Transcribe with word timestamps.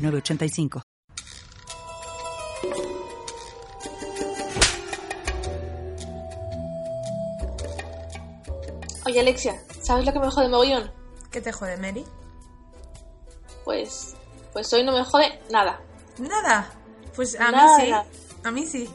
906985. 0.00 0.82
Oye, 9.06 9.20
Alexia, 9.20 9.60
¿sabes 9.80 10.04
lo 10.06 10.12
que 10.12 10.18
me 10.20 10.30
jode 10.30 10.48
mogollón? 10.48 10.90
¿Qué 11.30 11.40
te 11.40 11.52
jode, 11.52 11.76
Mary? 11.76 12.04
Pues. 13.64 14.14
Pues 14.52 14.72
hoy 14.72 14.84
no 14.84 14.92
me 14.92 15.04
jode 15.04 15.40
nada. 15.50 15.80
Nada. 16.18 16.70
Pues 17.16 17.38
a 17.38 17.50
Nada. 17.50 17.78
mí 17.78 17.84
sí. 17.84 17.92
A 18.44 18.50
mí 18.50 18.66
sí. 18.66 18.90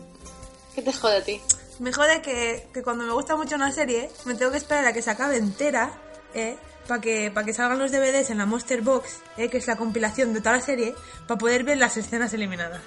¿Qué 0.74 0.82
te 0.82 0.94
jode 0.94 1.18
a 1.18 1.24
ti? 1.24 1.42
Me 1.80 1.92
jode 1.92 2.22
que, 2.22 2.68
que 2.74 2.84
cuando 2.84 3.04
me 3.06 3.14
gusta 3.14 3.36
mucho 3.36 3.56
una 3.56 3.72
serie, 3.72 4.10
me 4.26 4.36
tengo 4.36 4.52
que 4.52 4.58
esperar 4.58 4.86
a 4.86 4.94
que 4.94 5.02
se 5.02 5.12
acabe 5.12 5.38
entera, 5.38 5.92
¿eh? 6.34 6.58
Para 6.88 7.02
que, 7.02 7.32
pa' 7.32 7.44
que 7.44 7.54
salgan 7.54 7.80
los 7.80 7.92
DVDs 7.92 8.30
en 8.30 8.38
la 8.38 8.46
Monster 8.46 8.82
Box, 8.82 9.22
¿eh? 9.38 9.50
que 9.50 9.58
es 9.58 9.68
la 9.68 9.76
compilación 9.76 10.34
de 10.34 10.40
toda 10.42 10.58
la 10.58 10.62
serie, 10.62 10.94
para 11.28 11.38
poder 11.38 11.64
ver 11.64 11.78
las 11.78 11.98
escenas 11.98 12.32
eliminadas. 12.34 12.82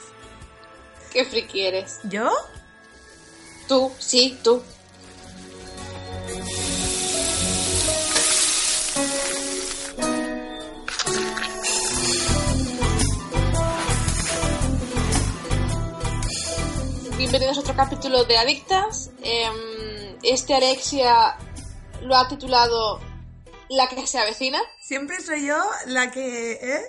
¿Qué 1.13 1.25
friki 1.25 1.63
eres? 1.67 1.99
¿Yo? 2.05 2.31
Tú, 3.67 3.93
sí, 3.99 4.39
tú. 4.43 4.63
Bienvenidos 17.17 17.59
a 17.59 17.61
otro 17.61 17.75
capítulo 17.75 18.25
de 18.25 18.39
Adictas. 18.39 19.11
Em, 19.23 20.17
Este 20.23 20.55
Alexia 20.55 21.37
lo 22.03 22.17
ha 22.17 22.27
titulado 22.29 23.01
La 23.69 23.89
que 23.89 24.07
se 24.07 24.19
avecina. 24.19 24.61
Siempre 24.81 25.21
soy 25.21 25.47
yo 25.47 25.63
la 25.87 26.11
que, 26.11 26.53
¿eh? 26.53 26.83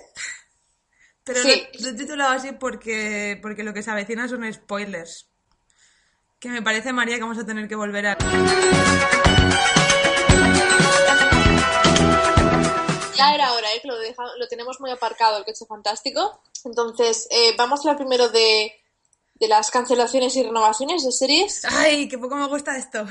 Pero 1.24 1.42
Sí. 1.42 1.66
lo, 1.80 1.90
he 1.90 1.92
titulado 1.92 2.30
así 2.32 2.52
porque, 2.52 3.38
porque 3.42 3.62
lo 3.62 3.74
que 3.74 3.82
se 3.82 3.90
avecina 3.90 4.26
son 4.28 4.50
spoilers. 4.52 5.28
Que 6.38 6.48
me 6.48 6.62
parece, 6.62 6.92
María, 6.92 7.16
que 7.16 7.22
vamos 7.22 7.38
a 7.38 7.44
tener 7.44 7.68
que 7.68 7.76
volver 7.76 8.06
a... 8.06 8.16
Ya 13.16 13.34
era 13.34 13.52
hora, 13.52 13.74
¿eh? 13.74 13.80
que 13.82 13.88
lo, 13.88 13.98
deja- 13.98 14.36
lo 14.38 14.48
tenemos 14.48 14.80
muy 14.80 14.90
aparcado 14.90 15.36
el 15.36 15.44
coche 15.44 15.66
fantástico. 15.68 16.40
Entonces, 16.64 17.28
eh, 17.30 17.54
vamos 17.58 17.80
a 17.80 17.82
hablar 17.82 17.98
primero 17.98 18.28
de, 18.30 18.72
de 19.40 19.48
las 19.48 19.70
cancelaciones 19.70 20.36
y 20.36 20.42
renovaciones 20.42 21.02
de 21.02 21.12
series. 21.12 21.64
¡Ay, 21.64 22.08
qué 22.08 22.18
poco 22.18 22.36
me 22.36 22.46
gusta 22.46 22.76
esto! 22.76 23.06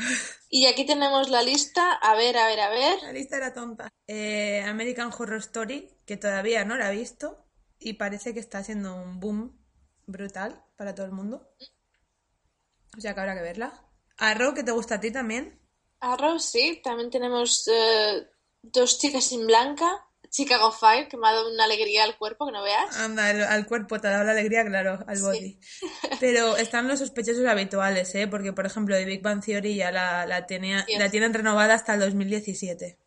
Y 0.50 0.68
aquí 0.68 0.86
tenemos 0.86 1.30
la 1.30 1.42
lista. 1.42 1.94
A 1.94 2.16
ver, 2.16 2.38
a 2.38 2.48
ver, 2.48 2.60
a 2.60 2.70
ver. 2.70 3.02
La 3.02 3.12
lista 3.12 3.38
era 3.38 3.54
tonta. 3.54 3.90
Eh, 4.08 4.64
American 4.66 5.12
Horror 5.12 5.40
Story, 5.40 5.90
que 6.06 6.18
todavía 6.18 6.64
no 6.66 6.78
la 6.78 6.94
he 6.94 6.96
visto 6.96 7.46
y 7.80 7.94
parece 7.94 8.34
que 8.34 8.40
está 8.40 8.64
siendo 8.64 8.96
un 8.96 9.20
boom 9.20 9.60
brutal 10.06 10.64
para 10.76 10.94
todo 10.94 11.08
el 11.08 11.14
mundo. 11.14 11.50
O 12.98 13.02
sea 13.02 13.14
que 13.14 13.20
habrá 13.20 13.36
que 13.36 13.42
verla. 13.42 13.86
Arrow, 14.18 14.54
que 14.54 14.64
te 14.64 14.72
gusta 14.72 14.96
a 14.96 15.00
ti 15.00 15.12
también. 15.12 15.60
Arrow, 16.00 16.40
sí. 16.40 16.82
También 16.84 17.10
tenemos 17.10 17.68
eh, 17.68 18.28
dos 18.62 19.00
chicas 19.00 19.32
en 19.32 19.48
blanca. 19.48 20.09
Chicago 20.30 20.72
Fire, 20.72 21.08
que 21.08 21.18
me 21.18 21.28
ha 21.28 21.34
dado 21.34 21.52
una 21.52 21.66
alegría 21.66 22.04
al 22.04 22.18
cuerpo, 22.18 22.46
que 22.46 22.52
no 22.52 22.64
veas. 22.64 22.96
Anda, 22.98 23.28
al, 23.28 23.44
al 23.44 23.66
cuerpo 23.66 24.00
te 24.00 24.08
ha 24.08 24.12
dado 24.12 24.26
la 24.26 24.32
alegría, 24.32 24.66
claro, 24.66 25.00
al 25.08 25.22
body. 25.22 25.60
Pero 26.20 26.58
están 26.58 26.88
los 26.88 27.00
sospechosos 27.00 27.46
habituales, 27.46 28.14
¿eh? 28.16 28.28
Porque, 28.28 28.54
por 28.54 28.66
ejemplo, 28.66 28.96
de 28.96 29.06
Big 29.06 29.22
Bang 29.22 29.44
Theory 29.44 29.76
ya 29.76 29.92
la, 29.92 30.26
la, 30.26 30.46
tenía, 30.46 30.86
la 30.98 31.10
tienen 31.10 31.34
renovada 31.34 31.74
hasta 31.74 31.94
el 31.94 32.00
2017. 32.00 32.98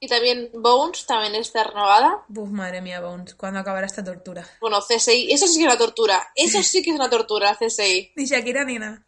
Y 0.00 0.06
también 0.06 0.50
Bones, 0.54 1.06
también 1.06 1.34
está 1.34 1.64
renovada. 1.64 2.24
Buf, 2.28 2.50
madre 2.50 2.80
mía, 2.80 3.00
Bones, 3.00 3.34
¿cuándo 3.34 3.58
acabará 3.58 3.86
esta 3.86 4.04
tortura? 4.04 4.48
Bueno, 4.60 4.80
CSI, 4.80 5.32
eso 5.32 5.46
sí 5.48 5.58
que 5.58 5.64
es 5.64 5.66
una 5.66 5.78
tortura. 5.78 6.30
Eso 6.36 6.62
sí 6.62 6.82
que 6.82 6.90
es 6.90 6.96
una 6.96 7.10
tortura, 7.10 7.56
CSI. 7.58 8.12
Ni 8.16 8.26
Shakira 8.26 8.64
ni 8.64 8.78
nada. 8.78 9.04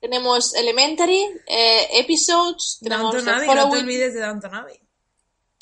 Tenemos 0.00 0.54
Elementary, 0.54 1.22
eh, 1.46 2.00
Episodes, 2.00 2.78
tenemos 2.82 3.12
Downton 3.12 3.34
Abbey, 3.34 3.48
no 3.48 3.70
te 3.70 3.78
olvides 3.78 4.14
de 4.14 4.20
Downton 4.20 4.54
Abbey. 4.54 4.81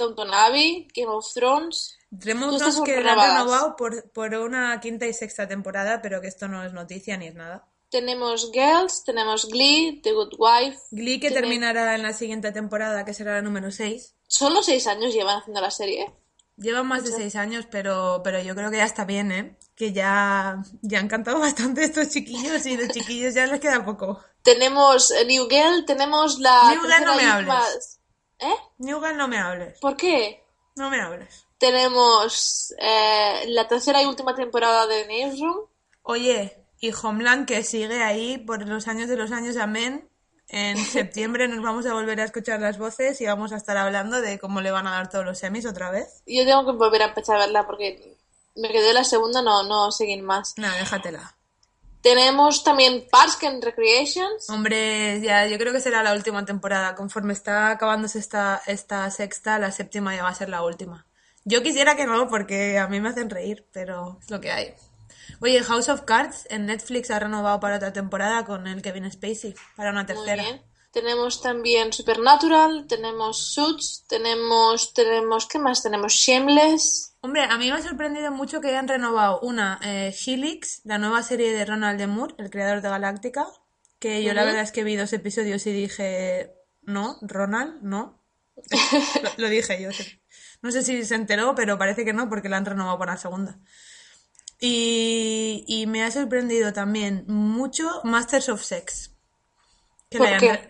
Downton 0.01 0.35
Abbey, 0.35 0.89
Game 0.95 1.11
of 1.13 1.27
Thrones. 1.33 1.97
Dos 2.11 2.55
estás 2.55 2.81
que 2.81 3.01
la 3.01 3.13
han 3.13 3.19
renovado 3.39 3.77
por, 3.77 4.11
por 4.11 4.35
una 4.35 4.81
quinta 4.81 5.07
y 5.07 5.15
sexta 5.15 5.47
temporada, 5.47 6.03
pero 6.03 6.21
que 6.21 6.27
esto 6.27 6.49
no 6.49 6.65
es 6.65 6.73
noticia 6.73 7.17
ni 7.17 7.29
es 7.29 7.35
nada. 7.37 7.69
Tenemos 7.89 8.51
Girls, 8.53 9.05
tenemos 9.05 9.49
Glee, 9.49 10.01
The 10.03 10.13
Good 10.13 10.35
Wife. 10.39 10.79
Glee 10.91 11.21
que 11.21 11.29
Tiene- 11.29 11.41
terminará 11.43 11.95
en 11.95 12.03
la 12.03 12.13
siguiente 12.13 12.51
temporada, 12.53 13.05
que 13.05 13.15
será 13.15 13.35
la 13.35 13.43
número 13.43 13.71
6. 13.71 14.15
Solo 14.27 14.63
seis 14.63 14.87
años 14.87 15.13
llevan 15.13 15.39
haciendo 15.39 15.61
la 15.61 15.71
serie. 15.71 16.13
Llevan 16.57 16.87
más 16.87 17.05
de 17.05 17.11
seis 17.13 17.37
años, 17.37 17.67
pero, 17.71 18.21
pero 18.23 18.41
yo 18.43 18.55
creo 18.55 18.71
que 18.71 18.77
ya 18.77 18.85
está 18.85 19.05
bien, 19.05 19.33
¿eh? 19.33 19.57
Que 19.75 19.93
ya, 19.93 20.63
ya 20.83 20.99
han 20.99 21.09
cantado 21.09 21.39
bastante 21.41 21.83
estos 21.85 22.11
chiquillos 22.11 22.65
y 22.67 22.77
los 22.77 22.89
chiquillos 22.91 23.35
ya 23.35 23.47
les 23.47 23.61
queda 23.61 23.85
poco. 23.85 24.21
Tenemos 24.43 25.13
New 25.27 25.49
Girl, 25.49 25.85
tenemos 25.87 26.39
la 26.39 26.71
New 26.75 26.83
Girl, 26.83 27.05
no 27.05 27.15
me 27.17 27.25
hables. 27.25 27.47
más- 27.49 28.00
¿Eh? 28.41 28.55
No 28.79 29.29
me 29.29 29.39
hables. 29.39 29.79
¿Por 29.81 29.97
qué? 29.97 30.43
No 30.77 30.91
me 30.91 31.01
hables. 31.01 31.47
Tenemos 31.59 32.75
eh, 32.79 33.45
la 33.49 33.69
tercera 33.69 34.03
y 34.03 34.07
última 34.07 34.35
temporada 34.35 34.87
de 34.87 35.07
Newsroom. 35.07 35.67
Oye, 36.03 36.57
y 36.81 36.91
Homeland 36.93 37.47
que 37.47 37.63
sigue 37.63 38.03
ahí 38.03 38.39
por 38.39 38.67
los 38.67 38.89
años 38.89 39.09
de 39.09 39.17
los 39.17 39.31
años, 39.33 39.57
amén. 39.57 40.09
En 40.49 40.77
septiembre 40.85 41.49
nos 41.49 41.63
vamos 41.63 41.87
a 41.87 41.93
volver 41.93 42.21
a 42.21 42.25
escuchar 42.25 42.61
las 42.61 42.79
voces 42.79 43.21
y 43.21 43.27
vamos 43.27 43.53
a 43.53 43.57
estar 43.57 43.77
hablando 43.77 44.21
de 44.21 44.39
cómo 44.39 44.61
le 44.61 44.71
van 44.71 44.87
a 44.87 44.93
dar 44.93 45.11
todos 45.11 45.25
los 45.25 45.39
semis 45.39 45.67
otra 45.67 45.91
vez. 45.91 46.23
Yo 46.27 46.45
tengo 46.45 46.65
que 46.65 46.73
volver 46.73 47.03
a 47.03 47.09
empezar 47.09 47.37
a 47.37 47.41
verla 47.41 47.67
porque 47.67 48.17
me 48.57 48.71
quedé 48.71 48.93
la 48.93 49.05
segunda, 49.05 49.43
no, 49.43 49.63
no 49.63 49.93
seguir 49.93 50.23
más. 50.23 50.55
Nada, 50.57 50.77
déjatela. 50.79 51.37
Tenemos 52.03 52.65
también 52.65 53.07
Parks 53.11 53.43
and 53.45 53.63
Recreations. 53.63 54.49
Hombre, 54.49 55.21
ya 55.21 55.47
yo 55.47 55.59
creo 55.59 55.73
que 55.73 55.81
será 55.81 56.03
la 56.03 56.15
última 56.15 56.45
temporada. 56.45 56.95
Conforme 56.95 57.33
está 57.33 57.71
acabándose 57.71 58.19
esta, 58.19 58.63
esta 58.67 59.11
sexta, 59.11 59.59
la 59.59 59.71
séptima 59.71 60.15
ya 60.17 60.23
va 60.23 60.31
a 60.31 60.35
ser 60.35 60.49
la 60.49 60.63
última. 60.63 61.07
Yo 61.45 61.63
quisiera 61.63 61.97
que 61.97 62.07
no, 62.07 62.29
porque 62.29 62.79
a 62.79 62.87
mí 62.89 63.01
me 63.01 63.09
hacen 63.11 63.29
reír, 63.31 63.67
pero 63.73 64.19
es 64.23 64.31
lo 64.31 64.41
que 64.41 64.51
hay. 64.51 64.75
Oye, 65.41 65.63
House 65.63 65.89
of 65.89 66.03
Cards 66.03 66.47
en 66.51 66.67
Netflix 66.67 67.11
ha 67.11 67.19
renovado 67.19 67.61
para 67.61 67.77
otra 67.77 67.93
temporada 67.93 68.45
con 68.45 68.67
el 68.67 68.83
Kevin 68.83 69.11
Spacey, 69.11 69.55
para 69.77 69.91
una 69.91 70.05
Muy 70.05 70.07
tercera. 70.07 70.43
bien. 70.43 70.63
Tenemos 70.93 71.41
también 71.41 71.93
Supernatural, 71.93 72.87
tenemos 72.89 73.53
Suits, 73.53 74.05
tenemos, 74.09 74.93
tenemos, 74.93 75.47
¿qué 75.47 75.59
más? 75.59 75.83
Tenemos 75.83 76.13
Shameless. 76.13 77.15
Hombre, 77.21 77.45
a 77.45 77.59
mí 77.59 77.71
me 77.71 77.77
ha 77.77 77.83
sorprendido 77.83 78.33
mucho 78.33 78.61
que 78.61 78.69
hayan 78.69 78.89
renovado 78.89 79.41
una, 79.41 79.79
eh, 79.85 80.13
Helix, 80.27 80.81
la 80.85 80.99
nueva 80.99 81.23
serie 81.23 81.53
de 81.53 81.65
Ronald 81.65 81.99
D. 81.99 82.07
Moore, 82.07 82.35
el 82.39 82.51
creador 82.51 82.83
de 82.83 82.89
Galáctica, 82.89 83.47
que 83.99 84.25
yo 84.25 84.35
la 84.35 84.45
verdad 84.45 84.63
es 84.63 84.73
que 84.73 84.83
vi 84.83 84.97
dos 84.97 85.13
episodios 85.13 85.67
y 85.67 85.73
dije, 85.73 86.55
no, 86.83 87.19
Ronald, 87.21 87.83
no. 87.83 88.23
lo, 89.23 89.31
lo 89.37 89.49
dije 89.49 89.81
yo. 89.81 89.93
sí. 89.93 90.21
No 90.63 90.73
sé 90.73 90.83
si 90.83 91.05
se 91.05 91.15
enteró, 91.15 91.55
pero 91.55 91.79
parece 91.79 92.05
que 92.05 92.13
no, 92.13 92.29
porque 92.29 92.49
la 92.49 92.57
han 92.59 92.67
renovado 92.67 92.99
para 92.99 93.13
la 93.13 93.19
segunda. 93.19 93.59
Y, 94.61 95.65
y 95.67 95.87
me 95.87 96.03
ha 96.03 96.11
sorprendido 96.11 96.73
también 96.73 97.25
mucho 97.29 97.89
Masters 98.05 98.51
of 98.51 98.63
Sex. 98.63 99.15
Que 100.11 100.19
la 100.19 100.25
¿Por 100.25 100.35
hayan 100.35 100.57
qué? 100.59 100.70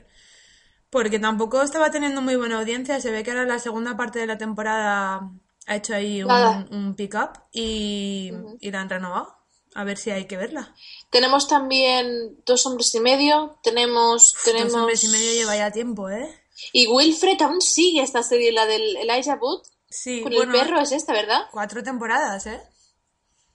Porque 0.91 1.19
tampoco 1.19 1.63
estaba 1.63 1.91
teniendo 1.91 2.21
muy 2.21 2.37
buena 2.37 2.59
audiencia. 2.59 3.01
Se 3.01 3.11
ve 3.11 3.23
que 3.23 3.31
ahora 3.31 3.45
la 3.45 3.59
segunda 3.59 3.97
parte 3.97 4.19
de 4.19 4.27
la 4.27 4.39
temporada 4.39 5.31
ha 5.67 5.77
hecho 5.77 5.95
ahí 5.95 6.23
un, 6.23 6.31
un 6.73 6.95
pick-up 6.97 7.31
y, 7.53 8.33
y 8.61 8.71
la 8.71 8.81
han 8.81 8.91
renovado. 8.91 9.37
A 9.75 9.85
ver 9.85 9.99
si 9.99 10.11
hay 10.11 10.25
que 10.27 10.37
verla. 10.37 10.75
Tenemos 11.11 11.47
también 11.47 12.43
Dos 12.45 12.67
Hombres 12.67 12.93
y 12.97 13.01
Medio, 13.01 13.59
tenemos, 13.63 14.35
tenemos... 14.45 14.73
Dos 14.73 14.81
hombres 14.81 15.05
y 15.05 15.09
medio 15.09 15.33
lleva 15.33 15.57
ya 15.57 15.71
tiempo, 15.71 16.11
¿eh? 16.11 16.29
Y 16.73 16.89
Wilfred 16.89 17.41
aún 17.43 17.61
sigue 17.61 18.03
esta 18.03 18.25
serie, 18.25 18.51
la 18.51 18.67
del 18.67 18.97
Elijah 18.97 19.39
Wood, 19.41 19.63
Sí, 19.89 20.23
con 20.23 20.33
bueno, 20.33 20.55
el 20.55 20.61
perro, 20.61 20.81
es 20.81 20.93
esta, 20.93 21.13
¿verdad? 21.13 21.43
cuatro 21.51 21.83
temporadas, 21.83 22.47
¿eh? 22.47 22.61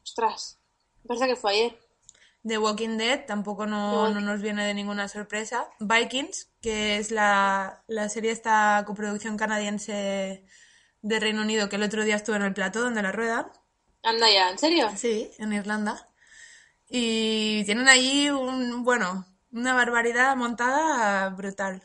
Ostras, 0.03 0.57
me 1.03 1.07
parece 1.09 1.27
que 1.27 1.35
fue 1.35 1.51
ayer. 1.51 1.84
The 2.47 2.57
Walking 2.57 2.97
Dead 2.97 3.25
tampoco 3.25 3.65
no, 3.65 4.09
no 4.09 4.21
nos 4.21 4.41
viene 4.41 4.65
de 4.65 4.73
ninguna 4.73 5.07
sorpresa. 5.07 5.67
Vikings, 5.79 6.49
que 6.61 6.97
es 6.97 7.09
la, 7.11 7.83
la 7.87 8.07
serie 8.09 8.31
esta 8.31 8.83
coproducción 8.85 9.35
canadiense 9.37 10.45
de 11.01 11.19
Reino 11.19 11.41
Unido 11.41 11.69
que 11.69 11.77
el 11.77 11.83
otro 11.83 12.03
día 12.03 12.15
estuvo 12.15 12.35
en 12.35 12.43
el 12.43 12.53
plató 12.53 12.81
donde 12.81 13.01
la 13.01 13.11
ruedan. 13.11 13.47
Anda 14.03 14.29
ya, 14.31 14.51
¿en 14.51 14.59
serio? 14.59 14.91
Sí, 14.95 15.31
en 15.39 15.53
Irlanda. 15.53 16.09
Y 16.87 17.63
tienen 17.65 17.87
allí 17.87 18.29
un, 18.29 18.83
bueno, 18.83 19.25
una 19.51 19.73
barbaridad 19.73 20.35
montada 20.35 21.29
brutal. 21.29 21.81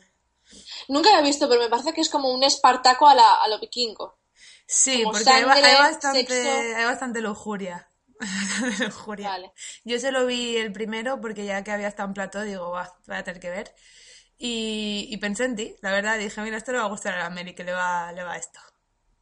Nunca 0.89 1.11
la 1.13 1.21
he 1.21 1.23
visto, 1.23 1.49
pero 1.49 1.63
me 1.63 1.69
parece 1.71 1.95
que 1.95 2.01
es 2.03 2.11
como 2.11 2.33
un 2.33 2.43
espartaco 2.43 3.09
a, 3.09 3.15
la, 3.15 3.35
a 3.37 3.49
lo 3.49 3.59
vikingo. 3.61 4.19
Sí, 4.67 5.03
Como 5.03 5.13
porque 5.13 5.31
hay, 5.31 5.45
bastante, 5.45 6.27
sexo. 6.27 6.77
hay 6.77 6.85
bastante 6.85 7.21
lujuria. 7.21 7.90
Bastante 8.61 8.85
lujuria. 8.85 9.29
Vale. 9.31 9.53
Yo 9.85 9.99
se 9.99 10.13
lo 10.13 10.27
vi 10.27 10.57
el 10.57 10.73
primero 10.73 11.21
porque 11.21 11.45
ya 11.45 11.65
que 11.65 11.71
había 11.73 11.89
estado 11.89 12.09
en 12.09 12.15
plató, 12.15 12.43
digo, 12.43 12.71
va, 12.71 12.93
voy 13.07 13.17
a 13.17 13.25
tener 13.25 13.41
que 13.41 13.51
ver. 13.51 13.75
Y, 14.39 15.07
y 15.11 15.17
pensé 15.19 15.45
en 15.45 15.57
ti, 15.57 15.75
la 15.83 15.91
verdad, 15.91 16.19
dije, 16.19 16.41
mira, 16.43 16.57
esto 16.57 16.73
le 16.73 16.79
va 16.79 16.85
a 16.85 16.89
gustar 16.89 17.15
a 17.15 17.19
la 17.25 17.31
Mary, 17.31 17.55
que 17.55 17.65
le 17.65 17.73
va, 17.73 18.13
le 18.13 18.23
va 18.23 18.37
esto. 18.37 18.61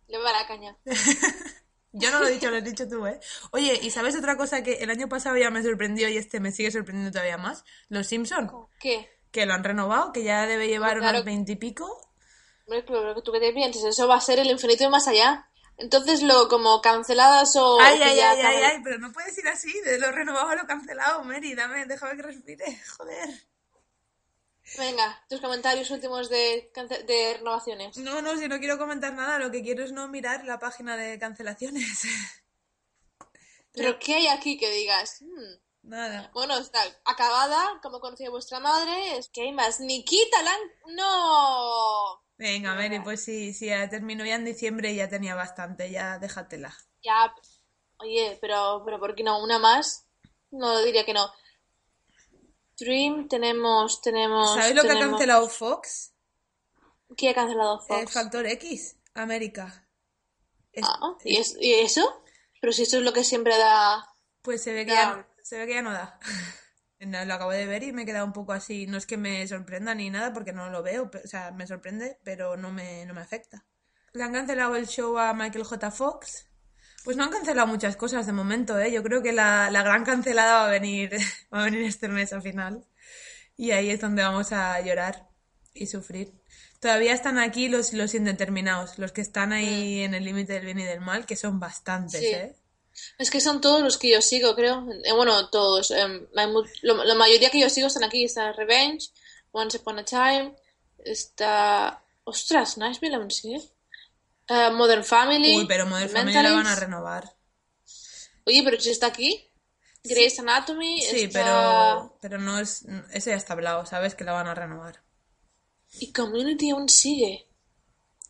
Le 0.09 0.19
va 0.19 0.33
la 0.33 0.47
caña. 0.47 0.77
Yo 1.93 2.11
no 2.11 2.21
lo 2.21 2.29
he 2.29 2.33
dicho, 2.33 2.51
lo 2.51 2.57
has 2.59 2.65
dicho 2.65 2.89
tú, 2.89 3.07
¿eh? 3.07 3.19
Oye, 3.53 3.79
¿y 3.83 3.91
sabes 3.91 4.15
otra 4.17 4.37
cosa 4.37 4.63
que 4.63 4.75
el 4.75 4.91
año 4.91 5.09
pasado 5.09 5.37
ya 5.37 5.51
me 5.51 5.63
sorprendió 5.63 6.09
y 6.09 6.17
este 6.19 6.39
me 6.41 6.53
sigue 6.53 6.71
sorprendiendo 6.71 7.11
todavía 7.13 7.39
más? 7.39 7.65
Los 7.89 8.07
Simpson, 8.07 8.51
¿Qué? 8.79 9.09
que 9.31 9.47
lo 9.47 9.55
han 9.55 9.65
renovado, 9.65 10.13
que 10.13 10.23
ya 10.23 10.47
debe 10.47 10.69
llevar 10.69 10.99
Claro. 10.99 11.11
unos 11.17 11.25
veintipico. 11.25 11.87
Hombre, 12.67 12.83
pero 12.87 13.23
tú 13.23 13.33
qué 13.33 13.41
te 13.41 13.53
piensas, 13.53 13.85
eso 13.85 14.07
va 14.07 14.17
a 14.17 14.21
ser 14.21 14.39
el 14.39 14.51
infinito 14.51 14.85
y 14.85 14.89
más 14.89 15.09
allá. 15.09 15.48
Entonces 15.79 16.23
lo 16.23 16.49
como 16.49 16.81
canceladas 16.83 17.55
o 17.57 17.81
Ay, 17.81 18.03
ay, 18.03 18.19
ay, 18.21 18.41
ay, 18.41 18.63
ay, 18.65 18.81
pero 18.83 18.99
no 18.99 19.13
puedes 19.13 19.39
ir 19.39 19.47
así, 19.49 19.73
de 19.83 19.99
lo 19.99 20.11
renovado 20.11 20.49
a 20.51 20.57
lo 20.57 20.67
cancelado, 20.67 21.23
Mary, 21.25 21.55
dame, 21.55 21.87
déjame 21.87 22.17
que 22.17 22.23
respire, 22.23 22.83
joder. 22.99 23.29
Venga, 24.77 25.25
tus 25.31 25.41
comentarios 25.41 25.91
últimos 25.91 26.29
de, 26.29 26.71
de 27.07 27.35
renovaciones. 27.39 27.97
No, 27.97 28.21
no, 28.21 28.37
si 28.37 28.49
no 28.49 28.59
quiero 28.59 28.77
comentar 28.77 29.15
nada, 29.15 29.39
lo 29.39 29.51
que 29.51 29.63
quiero 29.63 29.83
es 29.83 29.93
no 29.93 30.09
mirar 30.09 30.45
la 30.45 30.59
página 30.59 30.97
de 30.97 31.19
cancelaciones. 31.19 32.03
Pero 33.73 33.99
¿qué 33.99 34.15
hay 34.17 34.27
aquí 34.27 34.59
que 34.59 34.71
digas? 34.71 35.21
"Hmm, 35.23 35.89
Nada. 35.89 36.31
Bueno, 36.35 36.59
está 36.59 36.81
acabada, 37.05 37.79
como 37.83 38.01
conocía 38.01 38.29
vuestra 38.31 38.61
madre, 38.61 39.17
es 39.17 39.29
que 39.31 39.43
hay 39.43 39.53
más. 39.53 39.81
Nikita 39.81 40.43
Lan... 40.43 40.61
¡No! 40.89 42.23
Venga, 42.39 42.75
Mary, 42.77 43.01
pues 43.01 43.25
sí, 43.25 43.53
sí, 43.53 43.67
ya 43.67 43.89
terminó 43.89 44.25
ya 44.25 44.37
en 44.37 44.45
diciembre 44.45 44.93
y 44.93 44.97
ya 44.97 45.09
tenía 45.09 45.35
bastante, 45.35 45.91
ya 45.91 46.19
déjatela. 46.19 46.73
Ya, 47.03 47.35
oye, 47.99 48.39
pero, 48.41 48.83
pero 48.85 49.01
¿por 49.01 49.15
qué 49.17 49.25
no? 49.25 49.43
¿Una 49.43 49.59
más? 49.59 50.07
No, 50.53 50.79
diría 50.83 51.05
que 51.05 51.13
no. 51.15 51.29
Dream, 52.79 53.27
tenemos, 53.29 54.01
tenemos... 54.01 54.55
¿Sabes 54.55 54.77
lo 54.77 54.83
que 54.83 54.93
ha 54.93 55.01
cancelado 55.01 55.49
Fox? 55.49 56.15
¿Qué 57.17 57.31
ha 57.31 57.35
cancelado 57.35 57.81
Fox? 57.81 58.13
Factor 58.13 58.47
X, 58.47 58.97
América. 59.15 59.89
Es- 60.73 60.87
Ah, 60.87 61.17
¿y, 61.25 61.39
es- 61.39 61.57
¿y 61.61 61.75
eso? 61.75 62.23
Pero 62.61 62.73
si 62.73 62.83
eso 62.83 62.99
es 62.99 63.03
lo 63.03 63.13
que 63.13 63.25
siempre 63.25 63.57
da... 63.59 64.07
Pues 64.43 64.63
se 64.63 64.73
ve 64.73 64.87
que 64.87 64.93
ya, 64.93 65.29
se 65.43 65.59
ve 65.59 65.67
que 65.67 65.75
ya 65.75 65.83
no 65.83 65.93
da. 65.93 66.21
Lo 67.01 67.35
acabo 67.35 67.53
de 67.53 67.67
ver 67.67 67.83
y 67.85 67.93
me 67.93 68.03
he 68.03 68.07
quedado 68.07 68.27
un 68.27 68.33
poco 68.33 68.53
así. 68.53 68.87
No 68.87 68.99
es 68.99 69.07
que 69.07 69.17
me 69.17 69.47
sorprenda 69.47 69.95
ni 69.95 70.11
nada 70.11 70.33
porque 70.33 70.53
no 70.53 70.69
lo 70.71 70.83
veo. 70.83 71.11
O 71.25 71.29
sea, 71.29 71.53
me 71.53 71.67
sorprende, 71.67 72.19
pero 72.25 72.57
no 72.57 72.73
me, 72.73 73.07
no 73.07 73.15
me 73.15 73.21
afecta. 73.21 73.65
Le 74.13 74.23
han 74.25 74.33
cancelado 74.33 74.75
el 74.77 74.87
show 74.89 75.17
a 75.19 75.33
Michael 75.35 75.65
J. 75.65 75.91
Fox. 75.91 76.47
Pues 77.05 77.17
no 77.17 77.25
han 77.25 77.31
cancelado 77.31 77.67
muchas 77.69 77.97
cosas 77.97 78.27
de 78.27 78.33
momento, 78.33 78.79
¿eh? 78.79 78.91
Yo 78.91 79.03
creo 79.03 79.23
que 79.23 79.33
la, 79.33 79.71
la 79.71 79.83
gran 79.83 80.05
cancelada 80.05 80.55
va 80.55 80.67
a 80.67 80.71
venir, 80.71 81.13
va 81.55 81.63
a 81.63 81.65
venir 81.65 81.83
este 81.83 82.09
mes 82.09 82.33
al 82.33 82.43
final. 82.43 82.85
Y 83.57 83.71
ahí 83.71 83.91
es 83.91 84.01
donde 84.01 84.23
vamos 84.23 84.53
a 84.53 84.81
llorar 84.81 85.29
y 85.75 85.87
sufrir. 85.87 86.33
Todavía 86.81 87.13
están 87.13 87.39
aquí 87.39 87.69
los, 87.69 87.93
los 87.93 88.15
indeterminados, 88.15 88.99
los 88.99 89.13
que 89.13 89.21
están 89.21 89.53
ahí 89.53 90.01
en 90.01 90.15
el 90.15 90.25
límite 90.25 90.55
del 90.55 90.65
bien 90.65 90.79
y 90.81 90.85
del 90.85 91.01
mal, 91.01 91.27
que 91.27 91.37
son 91.37 91.59
bastantes, 91.61 92.21
Sí. 92.21 92.27
¿eh? 92.27 92.57
Es 93.19 93.31
que 93.31 93.41
son 93.41 93.61
todos 93.61 93.81
los 93.83 93.99
que 93.99 94.11
yo 94.13 94.23
sigo, 94.23 94.55
creo. 94.55 94.87
Eh, 95.05 95.13
bueno, 95.13 95.49
todos. 95.51 95.91
em, 95.91 96.27
lo- 96.83 97.05
la 97.05 97.15
mayoría 97.15 97.51
que 97.51 97.61
yo 97.61 97.69
sigo 97.71 97.87
están 97.89 98.05
aquí. 98.05 98.25
Está 98.25 98.53
Revenge, 98.53 99.09
Once 99.53 99.77
Upon 99.79 99.99
a 100.01 100.05
Time, 100.05 100.55
está... 101.05 102.03
Ostras, 102.25 102.77
Nashville 102.77 103.15
aún 103.17 103.31
sigue. 103.31 103.61
Eh, 104.49 104.71
Modern 104.71 105.05
Family. 105.05 105.57
Uy, 105.57 105.67
pero 105.67 105.87
Modern 105.87 106.11
Family 106.11 106.35
la 106.35 106.53
van 106.53 106.67
a 106.67 106.77
renovar. 106.77 107.35
Oye, 108.47 108.63
pero 108.63 108.79
si 108.81 108.91
está 108.91 109.07
aquí. 109.07 109.45
Grey's 110.05 110.39
Anatomy. 110.39 111.01
Sí, 111.03 111.23
está- 111.25 111.43
pero, 111.43 112.19
pero 112.21 112.39
no 112.39 112.59
es. 112.59 112.85
Ese 113.13 113.31
ya 113.31 113.37
está 113.37 113.55
hablado, 113.55 113.85
¿sabes? 113.87 114.15
Que 114.15 114.25
la 114.25 114.33
van 114.33 114.47
a 114.47 114.55
renovar. 114.55 115.03
Y 116.01 116.13
Community 116.13 116.71
aún 116.71 116.89
sigue. 116.89 117.48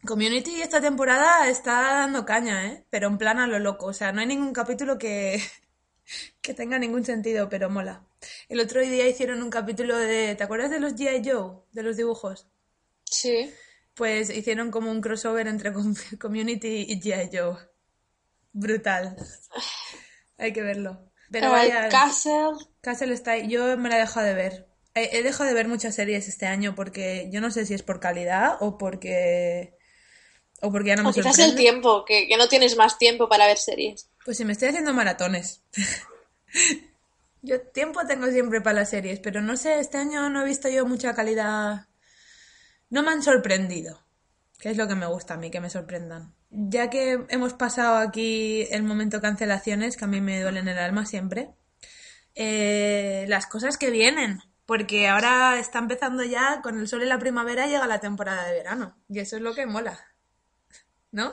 Community 0.07 0.63
esta 0.63 0.81
temporada 0.81 1.49
está 1.49 1.73
dando 2.01 2.25
caña, 2.25 2.67
¿eh? 2.67 2.85
Pero 2.91 3.09
en 3.09 3.19
plan 3.19 3.39
a 3.39 3.47
lo 3.47 3.59
loco. 3.59 3.87
O 3.87 3.93
sea, 3.93 4.13
no 4.13 4.21
hay 4.21 4.27
ningún 4.27 4.53
capítulo 4.53 4.97
que, 4.99 5.43
que 6.41 6.55
tenga 6.55 6.79
ningún 6.79 7.05
sentido, 7.05 7.49
pero 7.49 7.69
mola. 7.71 8.05
El 8.49 8.61
otro 8.61 8.81
día 8.81 9.07
hicieron 9.07 9.43
un 9.43 9.51
capítulo 9.51 9.97
de. 9.97 10.35
¿Te 10.37 10.45
acuerdas 10.45 10.71
de 10.71 10.81
los 10.81 10.95
G.I. 10.95 11.29
Joe? 11.29 11.63
De 11.73 11.83
los 11.83 11.97
dibujos. 11.97 12.47
Sí. 13.05 13.53
Pues 13.95 14.31
hicieron 14.31 14.71
como 14.71 14.91
un 14.91 15.01
crossover 15.01 15.47
entre 15.49 15.73
Com- 15.73 15.95
Community 16.21 16.87
y 16.89 17.01
G.I. 17.01 17.37
Joe. 17.37 17.57
Brutal. 18.53 19.17
Hay 20.39 20.53
que 20.53 20.63
verlo. 20.63 21.11
Pero 21.31 21.51
vaya. 21.51 21.89
Castle. 21.89 22.53
Castle 22.81 23.13
está 23.13 23.33
ahí. 23.33 23.49
Yo 23.49 23.77
me 23.77 23.89
la 23.89 23.97
he 23.97 24.01
dejado 24.01 24.27
de 24.27 24.35
ver. 24.35 24.69
He 24.95 25.23
dejado 25.23 25.45
de 25.49 25.55
ver 25.55 25.69
muchas 25.69 25.95
series 25.95 26.27
este 26.27 26.47
año 26.47 26.75
porque 26.75 27.29
yo 27.31 27.41
no 27.41 27.51
sé 27.53 27.67
si 27.67 27.75
es 27.75 27.83
por 27.83 28.01
calidad 28.01 28.57
o 28.61 28.79
porque. 28.79 29.78
O 30.61 30.73
porque 30.73 30.89
ya 30.89 30.97
no 30.97 31.05
me 31.05 31.11
O 31.11 31.13
quizás 31.13 31.39
el 31.39 31.55
tiempo, 31.55 32.05
que, 32.05 32.27
que 32.27 32.37
no 32.37 32.49
tienes 32.49 32.77
más 32.77 32.99
tiempo 32.99 33.29
para 33.29 33.47
ver 33.47 33.59
series. 33.59 34.09
Pues 34.25 34.37
si 34.37 34.45
me 34.45 34.53
estoy 34.53 34.69
haciendo 34.69 34.93
maratones. 34.93 35.63
yo 37.43 37.61
tiempo 37.61 38.01
tengo 38.07 38.27
siempre 38.27 38.61
para 38.61 38.81
las 38.81 38.91
series, 38.91 39.21
pero 39.21 39.41
no 39.41 39.57
sé, 39.57 39.79
este 39.79 39.99
año 39.99 40.29
no 40.31 40.43
he 40.43 40.45
visto 40.45 40.69
yo 40.69 40.87
mucha 40.87 41.15
calidad. 41.15 41.87
No 42.91 43.03
me 43.03 43.11
han 43.11 43.23
sorprendido, 43.23 44.03
que 44.59 44.71
es 44.71 44.77
lo 44.77 44.89
que 44.89 44.95
me 44.95 45.07
gusta 45.07 45.35
a 45.35 45.37
mí, 45.37 45.51
que 45.51 45.61
me 45.61 45.71
sorprendan. 45.71 46.35
Ya 46.51 46.91
que 46.91 47.25
hemos 47.29 47.53
pasado 47.55 47.97
aquí 47.97 48.67
el 48.71 48.83
momento 48.83 49.21
cancelaciones, 49.21 49.97
que 49.97 50.05
a 50.05 50.09
mí 50.09 50.21
me 50.21 50.41
duelen 50.41 50.67
el 50.67 50.79
alma 50.79 51.05
siempre, 51.05 51.51
eh, 52.35 53.27
las 53.29 53.47
cosas 53.47 53.77
que 53.77 53.91
vienen, 53.91 54.41
porque 54.65 55.09
ahora 55.09 55.59
está 55.59 55.79
empezando 55.79 56.25
ya, 56.25 56.61
con 56.63 56.79
el 56.79 56.89
sol 56.89 57.03
y 57.03 57.07
la 57.07 57.19
primavera 57.19 57.67
llega 57.67 57.87
la 57.87 58.01
temporada 58.01 58.47
de 58.47 58.55
verano, 58.55 58.97
y 59.09 59.19
eso 59.19 59.37
es 59.37 59.43
lo 59.43 59.55
que 59.55 59.67
mola, 59.67 59.99
¿no? 61.13 61.33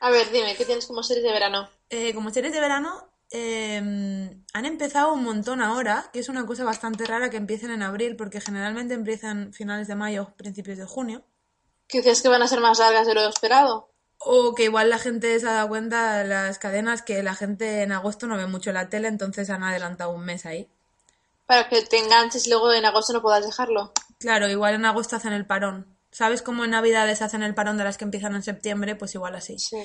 A 0.00 0.10
ver, 0.10 0.30
dime, 0.30 0.54
¿qué 0.56 0.64
tienes 0.64 0.86
como 0.86 1.02
series 1.02 1.24
de 1.24 1.32
verano? 1.32 1.68
Eh, 1.90 2.14
como 2.14 2.30
series 2.30 2.52
de 2.52 2.60
verano, 2.60 3.08
eh, 3.30 3.78
han 4.52 4.64
empezado 4.64 5.12
un 5.12 5.24
montón 5.24 5.60
ahora, 5.60 6.10
que 6.12 6.20
es 6.20 6.28
una 6.28 6.46
cosa 6.46 6.64
bastante 6.64 7.04
rara 7.04 7.30
que 7.30 7.36
empiecen 7.36 7.70
en 7.70 7.82
abril, 7.82 8.16
porque 8.16 8.40
generalmente 8.40 8.94
empiezan 8.94 9.52
finales 9.52 9.88
de 9.88 9.94
mayo, 9.94 10.34
principios 10.36 10.78
de 10.78 10.86
junio. 10.86 11.24
¿Que 11.88 11.98
dices 11.98 12.22
que 12.22 12.28
van 12.28 12.42
a 12.42 12.48
ser 12.48 12.60
más 12.60 12.78
largas 12.78 13.06
de 13.06 13.14
lo 13.14 13.28
esperado? 13.28 13.90
O 14.18 14.54
que 14.54 14.64
igual 14.64 14.90
la 14.90 14.98
gente 14.98 15.38
se 15.38 15.48
ha 15.48 15.52
dado 15.52 15.68
cuenta, 15.68 16.24
las 16.24 16.58
cadenas, 16.58 17.02
que 17.02 17.22
la 17.22 17.34
gente 17.34 17.82
en 17.82 17.92
agosto 17.92 18.26
no 18.26 18.36
ve 18.36 18.46
mucho 18.46 18.72
la 18.72 18.88
tele, 18.88 19.08
entonces 19.08 19.50
han 19.50 19.62
adelantado 19.62 20.10
un 20.10 20.24
mes 20.24 20.46
ahí. 20.46 20.68
Para 21.46 21.68
que 21.68 21.82
te 21.82 21.98
enganches 21.98 22.46
y 22.46 22.50
luego 22.50 22.72
en 22.72 22.84
agosto 22.84 23.12
no 23.12 23.22
puedas 23.22 23.44
dejarlo. 23.44 23.92
Claro, 24.18 24.48
igual 24.48 24.74
en 24.74 24.84
agosto 24.84 25.16
hacen 25.16 25.32
el 25.32 25.46
parón. 25.46 25.95
¿Sabes 26.16 26.40
cómo 26.40 26.64
en 26.64 26.70
Navidades 26.70 27.20
hacen 27.20 27.42
el 27.42 27.54
parón 27.54 27.76
de 27.76 27.84
las 27.84 27.98
que 27.98 28.04
empiezan 28.04 28.34
en 28.34 28.42
septiembre? 28.42 28.96
Pues 28.96 29.14
igual 29.14 29.34
así. 29.34 29.58
Sí. 29.58 29.76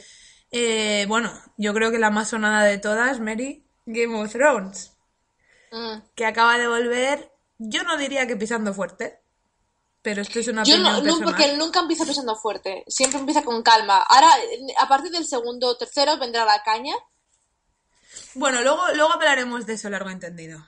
Eh, 0.50 1.04
bueno, 1.10 1.30
yo 1.58 1.74
creo 1.74 1.92
que 1.92 2.00
la 2.00 2.10
más 2.10 2.30
sonada 2.30 2.64
de 2.64 2.78
todas, 2.78 3.20
Mary, 3.20 3.68
Game 3.86 4.16
of 4.18 4.32
Thrones. 4.32 4.94
Mm. 5.74 6.04
que 6.16 6.26
acaba 6.26 6.58
de 6.58 6.70
volver, 6.70 7.34
yo 7.58 7.84
no 7.84 7.98
diría 7.98 8.28
que 8.28 8.38
pisando 8.38 8.74
fuerte, 8.74 9.20
pero 10.02 10.22
esto 10.22 10.40
es 10.40 10.48
una 10.48 10.64
Yo 10.64 10.78
no, 10.78 11.02
no, 11.02 11.20
porque 11.20 11.52
él 11.52 11.58
nunca 11.58 11.82
empieza 11.82 12.06
pisando 12.06 12.38
fuerte, 12.38 12.86
siempre 12.88 13.20
empieza 13.20 13.44
con 13.44 13.62
calma. 13.62 14.02
Ahora, 14.02 14.30
a 14.80 14.88
partir 14.88 15.12
del 15.12 15.28
segundo 15.28 15.68
o 15.68 15.78
tercero 15.78 16.18
vendrá 16.18 16.46
la 16.46 16.64
caña. 16.64 16.96
Bueno, 18.36 18.62
luego, 18.62 18.82
luego 18.96 19.12
hablaremos 19.12 19.66
de 19.66 19.74
eso 19.74 19.90
largo 19.90 20.10
entendido. 20.10 20.66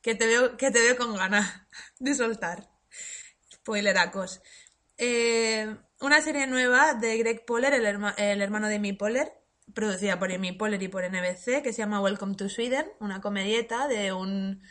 Que 0.00 0.14
te 0.14 0.28
veo, 0.28 0.56
que 0.56 0.70
te 0.70 0.78
veo 0.78 0.96
con 0.96 1.16
ganas 1.16 1.62
de 1.98 2.14
soltar. 2.14 2.70
Spoileracos. 3.52 4.40
Eh, 4.98 5.76
una 6.00 6.20
serie 6.20 6.46
nueva 6.46 6.94
de 6.94 7.16
Greg 7.18 7.44
Poller, 7.44 7.74
el, 7.74 7.86
el 7.86 8.42
hermano 8.42 8.68
de 8.68 8.76
Amy 8.76 8.92
Poller, 8.92 9.32
producida 9.74 10.18
por 10.18 10.32
Amy 10.32 10.52
Poller 10.52 10.82
y 10.82 10.88
por 10.88 11.04
NBC, 11.04 11.62
que 11.62 11.72
se 11.72 11.78
llama 11.78 12.00
Welcome 12.00 12.36
to 12.36 12.48
Sweden, 12.48 12.86
una 13.00 13.20
comedieta 13.20 13.88
de 13.88 14.12
un 14.12 14.62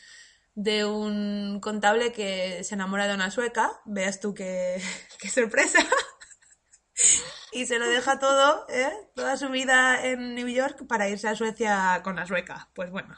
de 0.56 0.86
un 0.86 1.60
contable 1.62 2.12
que 2.12 2.63
se 2.63 2.75
enamora 2.75 3.08
de 3.08 3.15
una 3.15 3.32
sueca, 3.32 3.72
veas 3.86 4.20
tú 4.20 4.36
qué, 4.36 4.80
qué 5.20 5.30
sorpresa, 5.30 5.80
y 7.51 7.65
se 7.65 7.80
lo 7.80 7.88
deja 7.88 8.20
todo, 8.20 8.65
¿eh? 8.70 8.92
toda 9.15 9.38
su 9.38 9.50
vida 9.50 10.06
en 10.06 10.36
New 10.36 10.48
York 10.48 10.86
para 10.88 11.10
irse 11.10 11.27
a 11.27 11.36
Suecia 11.36 12.01
con 12.03 12.15
la 12.15 12.25
sueca. 12.25 12.70
Pues 12.74 12.92
bueno, 12.92 13.18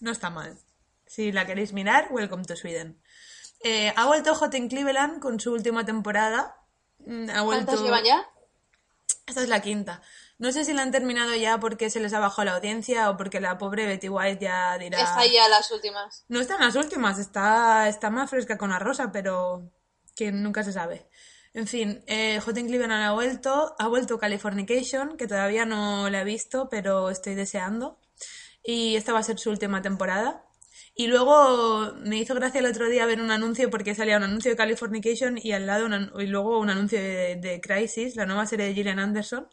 no 0.00 0.10
está 0.10 0.30
mal. 0.30 0.58
Si 1.06 1.32
la 1.32 1.46
queréis 1.46 1.72
mirar, 1.72 2.08
Welcome 2.10 2.44
to 2.44 2.56
Sweden. 2.56 3.00
Eh, 3.62 3.92
ha 3.94 4.06
vuelto 4.06 4.34
Hot 4.34 4.54
in 4.54 4.68
Cleveland 4.68 5.20
con 5.20 5.38
su 5.40 5.52
última 5.52 5.84
temporada. 5.84 6.56
Mm, 6.98 7.30
Ha 7.30 7.42
vuelto... 7.42 7.66
¿Cuántas 7.66 7.84
llevan 7.84 8.04
ya? 8.04 8.28
Esta 9.26 9.42
es 9.42 9.48
la 9.48 9.60
quinta. 9.60 10.02
No 10.38 10.50
sé 10.52 10.64
si 10.64 10.72
la 10.72 10.82
han 10.82 10.90
terminado 10.90 11.34
ya 11.34 11.60
porque 11.60 11.90
se 11.90 12.00
les 12.00 12.14
ha 12.14 12.18
bajado 12.18 12.46
la 12.46 12.54
audiencia 12.56 13.10
o 13.10 13.16
porque 13.16 13.40
la 13.40 13.58
pobre 13.58 13.86
Betty 13.86 14.08
White 14.08 14.42
ya 14.42 14.78
dirá... 14.78 15.00
Está 15.00 15.26
ya 15.26 15.48
las 15.48 15.70
últimas. 15.70 16.24
No 16.28 16.40
están 16.40 16.60
las 16.60 16.74
últimas, 16.76 17.18
está, 17.18 17.88
está 17.88 18.10
más 18.10 18.30
fresca 18.30 18.56
con 18.56 18.70
la 18.70 18.78
rosa, 18.78 19.12
pero 19.12 19.70
que 20.16 20.32
nunca 20.32 20.64
se 20.64 20.72
sabe. 20.72 21.06
En 21.52 21.66
fin, 21.66 22.02
eh, 22.06 22.40
Hot 22.40 22.56
in 22.56 22.68
Cleveland 22.68 22.92
ha 23.04 23.12
vuelto, 23.12 23.74
ha 23.78 23.88
vuelto 23.88 24.18
Californication, 24.18 25.16
que 25.16 25.26
todavía 25.26 25.66
no 25.66 26.08
la 26.08 26.22
he 26.22 26.24
visto, 26.24 26.68
pero 26.70 27.10
estoy 27.10 27.34
deseando. 27.34 27.98
Y 28.62 28.96
esta 28.96 29.12
va 29.12 29.18
a 29.18 29.24
ser 29.24 29.38
su 29.38 29.50
última 29.50 29.82
temporada. 29.82 30.44
Y 31.00 31.06
luego 31.06 31.94
me 32.04 32.18
hizo 32.18 32.34
gracia 32.34 32.60
el 32.60 32.66
otro 32.66 32.86
día 32.90 33.06
ver 33.06 33.22
un 33.22 33.30
anuncio 33.30 33.70
porque 33.70 33.94
salía 33.94 34.18
un 34.18 34.22
anuncio 34.24 34.50
de 34.50 34.56
Californication 34.58 35.38
y 35.42 35.52
al 35.52 35.64
lado 35.66 35.86
una- 35.86 36.12
y 36.18 36.26
luego 36.26 36.58
un 36.58 36.68
anuncio 36.68 36.98
de, 36.98 37.36
de 37.36 37.58
Crisis, 37.62 38.16
la 38.16 38.26
nueva 38.26 38.44
serie 38.44 38.66
de 38.66 38.74
Gillian 38.74 38.98
Anderson. 38.98 39.48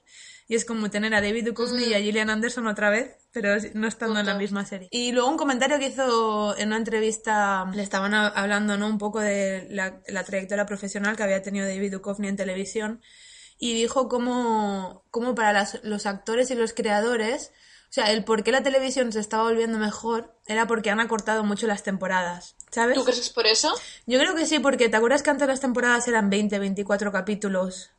Y 0.50 0.56
es 0.56 0.66
como 0.66 0.90
tener 0.90 1.14
a 1.16 1.22
David 1.22 1.46
Duchovny 1.46 1.86
y 1.86 1.94
a 1.94 2.00
Gillian 2.02 2.30
Anderson 2.30 2.68
otra 2.68 2.90
vez, 2.90 3.16
pero 3.32 3.56
no 3.76 3.88
estando 3.88 4.20
en 4.20 4.26
la 4.26 4.34
misma 4.34 4.66
serie. 4.66 4.90
Y 4.92 5.14
luego 5.14 5.30
un 5.30 5.38
comentario 5.38 5.80
que 5.80 5.88
hizo 5.88 6.54
en 6.58 6.68
una 6.68 6.78
entrevista, 6.78 7.66
le 7.74 7.82
estaban 7.84 8.14
hablando 8.14 8.78
¿no? 8.78 8.88
un 8.88 8.98
poco 8.98 9.22
de 9.22 9.68
la, 9.70 10.02
la 10.10 10.24
trayectoria 10.26 10.66
profesional 10.66 11.16
que 11.16 11.24
había 11.24 11.42
tenido 11.42 11.66
David 11.66 11.94
Duchovny 11.94 12.28
en 12.28 12.36
televisión 12.36 13.02
y 13.58 13.74
dijo 13.74 14.10
cómo, 14.10 15.06
cómo 15.12 15.34
para 15.34 15.54
las- 15.54 15.80
los 15.84 16.06
actores 16.06 16.52
y 16.52 16.56
los 16.56 16.74
creadores, 16.74 17.54
o 17.90 17.94
sea, 17.94 18.12
el 18.12 18.24
por 18.24 18.44
qué 18.44 18.52
la 18.52 18.64
televisión 18.64 19.12
se 19.12 19.20
estaba 19.20 19.44
volviendo 19.44 19.78
mejor 19.78 20.36
era 20.46 20.68
porque 20.68 20.90
han 20.90 21.00
acortado 21.00 21.44
mucho 21.44 21.68
las 21.68 21.84
temporadas, 21.84 22.56
¿sabes? 22.70 22.96
¿Tú 22.96 23.04
crees 23.04 23.20
que 23.20 23.26
es 23.26 23.30
por 23.32 23.48
eso? 23.48 23.74
Yo 24.06 24.20
creo 24.20 24.36
que 24.36 24.46
sí, 24.46 24.60
porque 24.60 24.90
te 24.90 24.98
acuerdas 24.98 25.24
que 25.24 25.30
antes 25.30 25.48
las 25.48 25.62
temporadas 25.62 26.08
eran 26.08 26.30
20, 26.30 26.60
24 26.60 27.12
capítulos. 27.12 27.92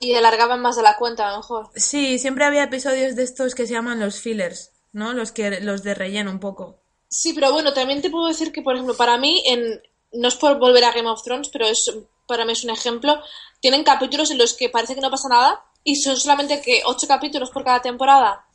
Y 0.00 0.14
alargaban 0.14 0.60
más 0.60 0.76
de 0.76 0.82
la 0.82 0.96
cuenta, 0.96 1.28
a 1.28 1.32
lo 1.32 1.38
mejor. 1.38 1.70
Sí, 1.76 2.18
siempre 2.18 2.44
había 2.44 2.64
episodios 2.64 3.16
de 3.16 3.22
estos 3.22 3.54
que 3.54 3.66
se 3.66 3.74
llaman 3.74 4.00
los 4.00 4.20
fillers, 4.20 4.72
¿no? 4.92 5.12
Los 5.12 5.30
que 5.30 5.60
los 5.60 5.82
de 5.82 5.94
relleno 5.94 6.30
un 6.30 6.40
poco. 6.40 6.80
Sí, 7.08 7.32
pero 7.32 7.52
bueno, 7.52 7.72
también 7.72 8.02
te 8.02 8.10
puedo 8.10 8.26
decir 8.26 8.50
que, 8.50 8.62
por 8.62 8.74
ejemplo, 8.74 8.96
para 8.96 9.18
mí, 9.18 9.42
en... 9.46 9.80
no 10.12 10.28
es 10.28 10.34
por 10.34 10.58
volver 10.58 10.84
a 10.84 10.92
Game 10.92 11.08
of 11.08 11.22
Thrones, 11.22 11.48
pero 11.50 11.66
es 11.66 11.90
para 12.26 12.44
mí 12.44 12.52
es 12.52 12.64
un 12.64 12.70
ejemplo. 12.70 13.20
Tienen 13.60 13.84
capítulos 13.84 14.30
en 14.30 14.38
los 14.38 14.54
que 14.54 14.68
parece 14.68 14.94
que 14.94 15.00
no 15.00 15.10
pasa 15.10 15.28
nada 15.28 15.62
y 15.82 15.96
son 15.96 16.16
solamente 16.16 16.60
que 16.60 16.82
ocho 16.86 17.06
capítulos 17.06 17.50
por 17.50 17.64
cada 17.64 17.82
temporada. 17.82 18.46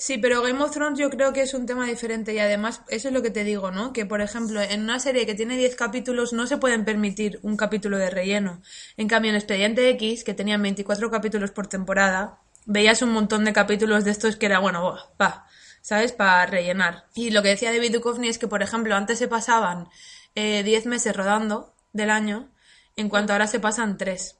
Sí, 0.00 0.16
pero 0.16 0.42
Game 0.42 0.62
of 0.62 0.70
Thrones 0.70 0.96
yo 0.96 1.10
creo 1.10 1.32
que 1.32 1.40
es 1.42 1.54
un 1.54 1.66
tema 1.66 1.84
diferente 1.84 2.32
y 2.32 2.38
además 2.38 2.82
eso 2.86 3.08
es 3.08 3.14
lo 3.14 3.20
que 3.20 3.32
te 3.32 3.42
digo, 3.42 3.72
¿no? 3.72 3.92
Que 3.92 4.06
por 4.06 4.20
ejemplo 4.20 4.62
en 4.62 4.82
una 4.82 5.00
serie 5.00 5.26
que 5.26 5.34
tiene 5.34 5.56
10 5.56 5.74
capítulos 5.74 6.32
no 6.32 6.46
se 6.46 6.56
pueden 6.56 6.84
permitir 6.84 7.40
un 7.42 7.56
capítulo 7.56 7.98
de 7.98 8.08
relleno. 8.08 8.62
En 8.96 9.08
cambio 9.08 9.30
en 9.30 9.36
Expediente 9.36 9.88
X, 9.90 10.22
que 10.22 10.34
tenían 10.34 10.62
24 10.62 11.10
capítulos 11.10 11.50
por 11.50 11.66
temporada, 11.66 12.38
veías 12.64 13.02
un 13.02 13.10
montón 13.10 13.44
de 13.44 13.52
capítulos 13.52 14.04
de 14.04 14.12
estos 14.12 14.36
que 14.36 14.46
era, 14.46 14.60
bueno, 14.60 14.96
pa, 15.16 15.48
¿sabes? 15.82 16.12
Para 16.12 16.46
rellenar. 16.46 17.06
Y 17.16 17.30
lo 17.30 17.42
que 17.42 17.48
decía 17.48 17.72
David 17.72 17.94
Duchovny 17.94 18.28
es 18.28 18.38
que 18.38 18.46
por 18.46 18.62
ejemplo 18.62 18.94
antes 18.94 19.18
se 19.18 19.26
pasaban 19.26 19.88
eh, 20.36 20.62
10 20.62 20.86
meses 20.86 21.16
rodando 21.16 21.74
del 21.92 22.10
año, 22.10 22.52
en 22.94 23.08
cuanto 23.08 23.32
ahora 23.32 23.48
se 23.48 23.58
pasan 23.58 23.98
3. 23.98 24.36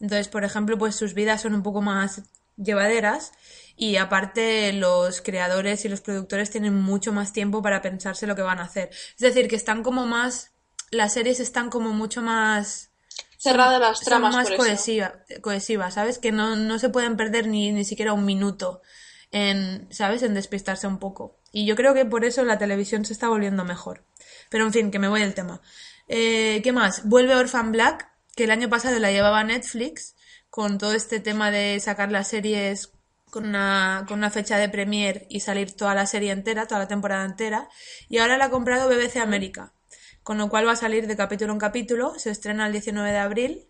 Entonces, 0.00 0.28
por 0.28 0.44
ejemplo, 0.44 0.76
pues 0.76 0.94
sus 0.94 1.14
vidas 1.14 1.40
son 1.40 1.54
un 1.54 1.62
poco 1.62 1.80
más 1.80 2.20
llevaderas 2.56 3.32
y 3.76 3.96
aparte 3.96 4.72
los 4.72 5.20
creadores 5.20 5.84
y 5.84 5.88
los 5.88 6.00
productores 6.00 6.50
tienen 6.50 6.74
mucho 6.74 7.12
más 7.12 7.32
tiempo 7.32 7.62
para 7.62 7.82
pensarse 7.82 8.26
lo 8.26 8.36
que 8.36 8.42
van 8.42 8.58
a 8.58 8.64
hacer. 8.64 8.90
Es 8.90 9.20
decir, 9.20 9.48
que 9.48 9.56
están 9.56 9.82
como 9.82 10.06
más, 10.06 10.52
las 10.90 11.12
series 11.12 11.40
están 11.40 11.70
como 11.70 11.90
mucho 11.90 12.22
más 12.22 12.90
Cerradas 13.38 13.78
las 13.78 13.98
son 13.98 14.04
tramas 14.06 14.34
más 14.34 14.44
por 14.46 14.54
eso. 14.54 14.64
cohesiva, 14.64 15.14
cohesivas, 15.42 15.94
¿sabes? 15.94 16.18
Que 16.18 16.32
no, 16.32 16.56
no 16.56 16.78
se 16.78 16.88
pueden 16.88 17.16
perder 17.16 17.46
ni, 17.46 17.72
ni 17.72 17.84
siquiera 17.84 18.14
un 18.14 18.24
minuto 18.24 18.80
en, 19.32 19.86
¿sabes? 19.90 20.22
En 20.22 20.32
despistarse 20.32 20.86
un 20.86 20.98
poco. 20.98 21.40
Y 21.52 21.66
yo 21.66 21.76
creo 21.76 21.92
que 21.92 22.06
por 22.06 22.24
eso 22.24 22.44
la 22.44 22.56
televisión 22.56 23.04
se 23.04 23.12
está 23.12 23.28
volviendo 23.28 23.64
mejor. 23.64 24.06
Pero 24.48 24.64
en 24.64 24.72
fin, 24.72 24.90
que 24.90 24.98
me 24.98 25.08
voy 25.08 25.20
del 25.20 25.34
tema. 25.34 25.60
Eh, 26.08 26.60
¿Qué 26.64 26.72
más? 26.72 27.06
Vuelve 27.06 27.34
Orphan 27.34 27.70
Black, 27.70 28.08
que 28.34 28.44
el 28.44 28.50
año 28.50 28.70
pasado 28.70 28.98
la 28.98 29.10
llevaba 29.12 29.44
Netflix, 29.44 30.14
con 30.48 30.78
todo 30.78 30.92
este 30.92 31.20
tema 31.20 31.50
de 31.50 31.80
sacar 31.80 32.10
las 32.10 32.28
series 32.28 32.93
con 33.34 33.46
una, 33.46 34.04
con 34.06 34.18
una 34.18 34.30
fecha 34.30 34.58
de 34.58 34.68
premier 34.68 35.26
y 35.28 35.40
salir 35.40 35.74
toda 35.74 35.92
la 35.96 36.06
serie 36.06 36.30
entera, 36.30 36.68
toda 36.68 36.78
la 36.78 36.86
temporada 36.86 37.24
entera. 37.24 37.68
Y 38.08 38.18
ahora 38.18 38.38
la 38.38 38.44
ha 38.44 38.50
comprado 38.50 38.88
BBC 38.88 39.16
América, 39.16 39.72
con 40.22 40.38
lo 40.38 40.48
cual 40.48 40.68
va 40.68 40.72
a 40.72 40.76
salir 40.76 41.08
de 41.08 41.16
capítulo 41.16 41.52
en 41.52 41.58
capítulo. 41.58 42.16
Se 42.16 42.30
estrena 42.30 42.64
el 42.64 42.70
19 42.70 43.10
de 43.10 43.18
abril 43.18 43.66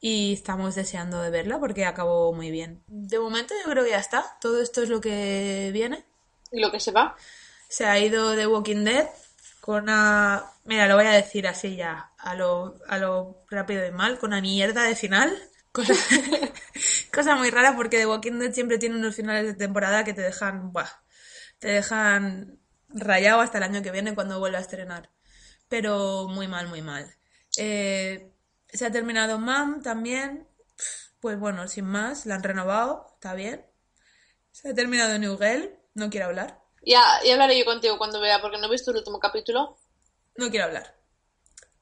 y 0.00 0.32
estamos 0.32 0.74
deseando 0.74 1.22
de 1.22 1.30
verla 1.30 1.60
porque 1.60 1.84
acabó 1.84 2.32
muy 2.32 2.50
bien. 2.50 2.82
De 2.88 3.20
momento 3.20 3.54
yo 3.64 3.70
creo 3.70 3.84
que 3.84 3.90
ya 3.90 4.00
está. 4.00 4.36
Todo 4.40 4.60
esto 4.60 4.82
es 4.82 4.88
lo 4.88 5.00
que 5.00 5.70
viene. 5.72 6.04
Y 6.50 6.58
lo 6.60 6.72
que 6.72 6.80
se 6.80 6.90
va. 6.90 7.14
Se 7.68 7.86
ha 7.86 7.96
ido 8.00 8.34
The 8.34 8.48
Walking 8.48 8.82
Dead 8.82 9.06
con 9.60 9.84
una... 9.84 10.44
Mira, 10.64 10.88
lo 10.88 10.96
voy 10.96 11.06
a 11.06 11.12
decir 11.12 11.46
así 11.46 11.76
ya, 11.76 12.10
a 12.18 12.34
lo, 12.34 12.80
a 12.88 12.98
lo 12.98 13.44
rápido 13.48 13.86
y 13.86 13.92
mal, 13.92 14.18
con 14.18 14.30
una 14.30 14.40
mierda 14.40 14.82
de 14.82 14.96
final. 14.96 15.32
Cosa, 15.74 15.92
cosa 17.12 17.34
muy 17.34 17.50
rara 17.50 17.74
porque 17.74 17.98
The 17.98 18.06
Walking 18.06 18.38
Dead 18.38 18.52
siempre 18.52 18.78
tiene 18.78 18.94
unos 18.94 19.16
finales 19.16 19.44
de 19.44 19.54
temporada 19.54 20.04
que 20.04 20.14
te 20.14 20.22
dejan, 20.22 20.72
buah, 20.72 20.88
te 21.58 21.66
dejan 21.66 22.60
rayado 22.90 23.40
hasta 23.40 23.58
el 23.58 23.64
año 23.64 23.82
que 23.82 23.90
viene 23.90 24.14
cuando 24.14 24.38
vuelva 24.38 24.58
a 24.58 24.60
estrenar. 24.60 25.10
Pero 25.68 26.28
muy 26.28 26.46
mal, 26.46 26.68
muy 26.68 26.80
mal. 26.80 27.12
Eh, 27.56 28.32
se 28.68 28.86
ha 28.86 28.92
terminado 28.92 29.40
Mam 29.40 29.82
también. 29.82 30.46
Pues 31.18 31.40
bueno, 31.40 31.66
sin 31.66 31.86
más, 31.86 32.24
la 32.24 32.36
han 32.36 32.44
renovado, 32.44 33.08
está 33.14 33.34
bien. 33.34 33.66
Se 34.52 34.68
ha 34.68 34.74
terminado 34.74 35.18
New 35.18 35.36
Girl, 35.38 35.76
no 35.94 36.08
quiero 36.08 36.26
hablar. 36.26 36.62
Ya, 36.82 37.02
ya 37.24 37.32
hablaré 37.32 37.58
yo 37.58 37.64
contigo 37.64 37.98
cuando 37.98 38.20
vea, 38.20 38.40
porque 38.40 38.58
no 38.58 38.66
he 38.68 38.70
visto 38.70 38.92
el 38.92 38.98
último 38.98 39.18
capítulo. 39.18 39.76
No 40.36 40.50
quiero 40.50 40.66
hablar. 40.66 40.94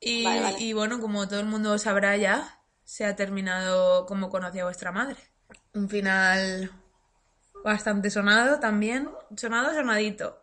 Y, 0.01 0.25
Vale, 0.25 0.41
vale. 0.41 0.61
y 0.61 0.73
bueno, 0.73 0.99
como 0.99 1.29
todo 1.29 1.41
el 1.41 1.47
mundo 1.47 1.77
sabrá 1.79 2.17
ya, 2.17 2.62
se 2.85 3.05
ha 3.05 3.17
terminado 3.17 4.07
como 4.07 4.31
conocía 4.31 4.65
vuestra 4.65 4.93
madre. 4.93 5.17
Un 5.75 5.89
final 5.89 6.71
bastante 7.65 8.11
sonado 8.11 8.61
también. 8.61 9.11
Sonado, 9.37 9.73
sonadito. 9.75 10.43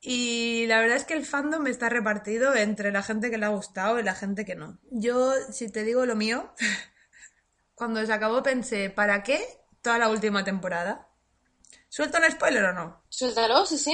Y 0.00 0.66
la 0.66 0.80
verdad 0.80 0.98
es 0.98 1.04
que 1.04 1.14
el 1.14 1.24
fandom 1.24 1.66
está 1.66 1.88
repartido 1.88 2.54
entre 2.54 2.92
la 2.92 3.02
gente 3.02 3.30
que 3.30 3.38
le 3.38 3.46
ha 3.46 3.50
gustado 3.50 3.98
y 3.98 4.02
la 4.02 4.14
gente 4.14 4.44
que 4.44 4.54
no. 4.54 4.78
Yo, 4.90 5.32
si 5.50 5.70
te 5.70 5.82
digo 5.82 6.04
lo 6.04 6.14
mío, 6.14 6.52
cuando 7.74 8.04
se 8.04 8.12
acabó 8.12 8.42
pensé, 8.42 8.90
¿para 8.90 9.22
qué 9.22 9.42
toda 9.80 9.98
la 9.98 10.10
última 10.10 10.44
temporada? 10.44 11.08
¿Suelto 11.88 12.18
un 12.18 12.30
spoiler 12.30 12.64
o 12.64 12.72
no? 12.74 13.04
Suéltalo, 13.08 13.64
sí, 13.64 13.78
sí. 13.78 13.92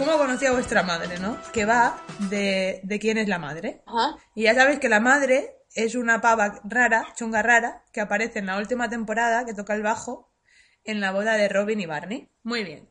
¿Cómo 0.00 0.16
conocí 0.16 0.46
a 0.46 0.52
vuestra 0.52 0.82
madre, 0.82 1.18
no? 1.18 1.36
Que 1.52 1.66
va 1.66 2.02
de, 2.30 2.80
de 2.84 2.98
quién 2.98 3.18
es 3.18 3.28
la 3.28 3.38
madre. 3.38 3.82
Ajá. 3.84 4.16
Y 4.34 4.44
ya 4.44 4.54
sabéis 4.54 4.78
que 4.78 4.88
la 4.88 4.98
madre 4.98 5.58
es 5.74 5.94
una 5.94 6.22
pava 6.22 6.58
rara, 6.64 7.12
chunga 7.14 7.42
rara, 7.42 7.84
que 7.92 8.00
aparece 8.00 8.38
en 8.38 8.46
la 8.46 8.56
última 8.56 8.88
temporada, 8.88 9.44
que 9.44 9.52
toca 9.52 9.74
el 9.74 9.82
bajo, 9.82 10.32
en 10.84 11.02
la 11.02 11.12
boda 11.12 11.34
de 11.34 11.50
Robin 11.50 11.80
y 11.80 11.84
Barney. 11.84 12.30
Muy 12.44 12.64
bien. 12.64 12.88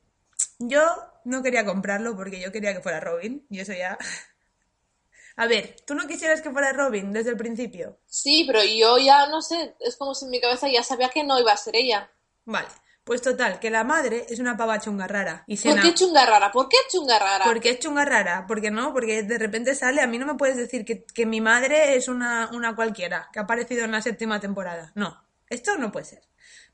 Yo 0.59 0.83
no 1.25 1.41
quería 1.41 1.65
comprarlo 1.65 2.15
porque 2.15 2.39
yo 2.39 2.51
quería 2.51 2.75
que 2.75 2.81
fuera 2.81 2.99
Robin, 2.99 3.43
y 3.49 3.59
eso 3.59 3.73
ya... 3.73 3.97
A 5.35 5.47
ver, 5.47 5.77
¿tú 5.87 5.95
no 5.95 6.05
quisieras 6.05 6.43
que 6.43 6.51
fuera 6.51 6.73
Robin 6.73 7.11
desde 7.11 7.31
el 7.31 7.37
principio? 7.37 7.97
Sí, 8.05 8.43
pero 8.45 8.63
yo 8.63 8.99
ya 8.99 9.25
no 9.25 9.41
sé, 9.41 9.73
es 9.79 9.97
como 9.97 10.13
si 10.13 10.25
en 10.25 10.31
mi 10.31 10.39
cabeza 10.39 10.67
ya 10.69 10.83
sabía 10.83 11.09
que 11.09 11.23
no 11.23 11.39
iba 11.39 11.53
a 11.53 11.57
ser 11.57 11.75
ella. 11.75 12.11
Vale, 12.45 12.67
pues 13.09 13.23
total, 13.23 13.59
que 13.59 13.71
la 13.71 13.83
madre 13.83 14.27
es 14.29 14.37
una 14.37 14.55
pava 14.55 14.77
chunga 14.79 15.07
rara. 15.07 15.43
Y 15.47 15.57
¿Por 15.57 15.81
qué 15.81 15.95
chunga 15.95 16.27
rara? 16.27 16.51
¿Por 16.51 16.69
qué 16.69 16.77
chunga 16.91 17.17
rara? 17.17 17.43
¿Por 17.43 17.59
qué 17.59 17.69
es 17.71 17.79
chunga 17.79 18.05
rara? 18.05 18.45
Porque 18.47 18.69
no, 18.69 18.93
porque 18.93 19.23
de 19.23 19.39
repente 19.39 19.73
sale, 19.73 19.99
a 20.01 20.05
mí 20.05 20.19
no 20.19 20.27
me 20.27 20.35
puedes 20.35 20.57
decir 20.57 20.85
que, 20.85 21.05
que 21.05 21.25
mi 21.25 21.41
madre 21.41 21.95
es 21.95 22.07
una, 22.07 22.51
una 22.53 22.75
cualquiera, 22.75 23.27
que 23.33 23.39
ha 23.39 23.41
aparecido 23.41 23.83
en 23.83 23.93
la 23.93 24.03
séptima 24.03 24.39
temporada. 24.39 24.91
No, 24.93 25.23
esto 25.49 25.75
no 25.75 25.91
puede 25.91 26.05
ser. 26.05 26.21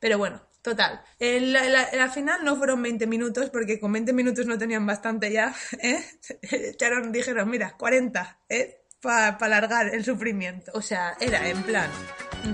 Pero 0.01 0.17
bueno, 0.17 0.41
total. 0.61 1.01
El- 1.19 1.53
la, 1.53 1.63
la- 1.69 1.89
la 1.93 2.09
final 2.09 2.43
no 2.43 2.57
fueron 2.57 2.83
20 2.83 3.07
minutos, 3.07 3.49
porque 3.49 3.79
con 3.79 3.93
20 3.93 4.11
minutos 4.11 4.45
no 4.45 4.57
tenían 4.57 4.85
bastante 4.85 5.31
ya, 5.31 5.55
¿eh? 5.81 6.03
Echaron, 6.41 7.13
dijeron, 7.13 7.49
mira, 7.49 7.77
40, 7.77 8.39
¿eh? 8.49 8.81
Para 9.05 9.37
alargar 9.39 9.93
el 9.93 10.03
sufrimiento. 10.03 10.71
O 10.73 10.81
sea, 10.81 11.15
era 11.19 11.47
en 11.47 11.61
plan, 11.61 11.91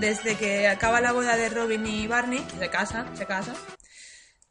desde 0.02 0.36
que 0.36 0.68
acaba 0.68 1.00
la 1.00 1.14
boda 1.14 1.38
de 1.38 1.48
Robin 1.48 1.88
y 1.88 2.08
Barney, 2.08 2.46
se 2.60 2.70
casan, 2.70 3.16
se 3.16 3.26
casan, 3.26 3.56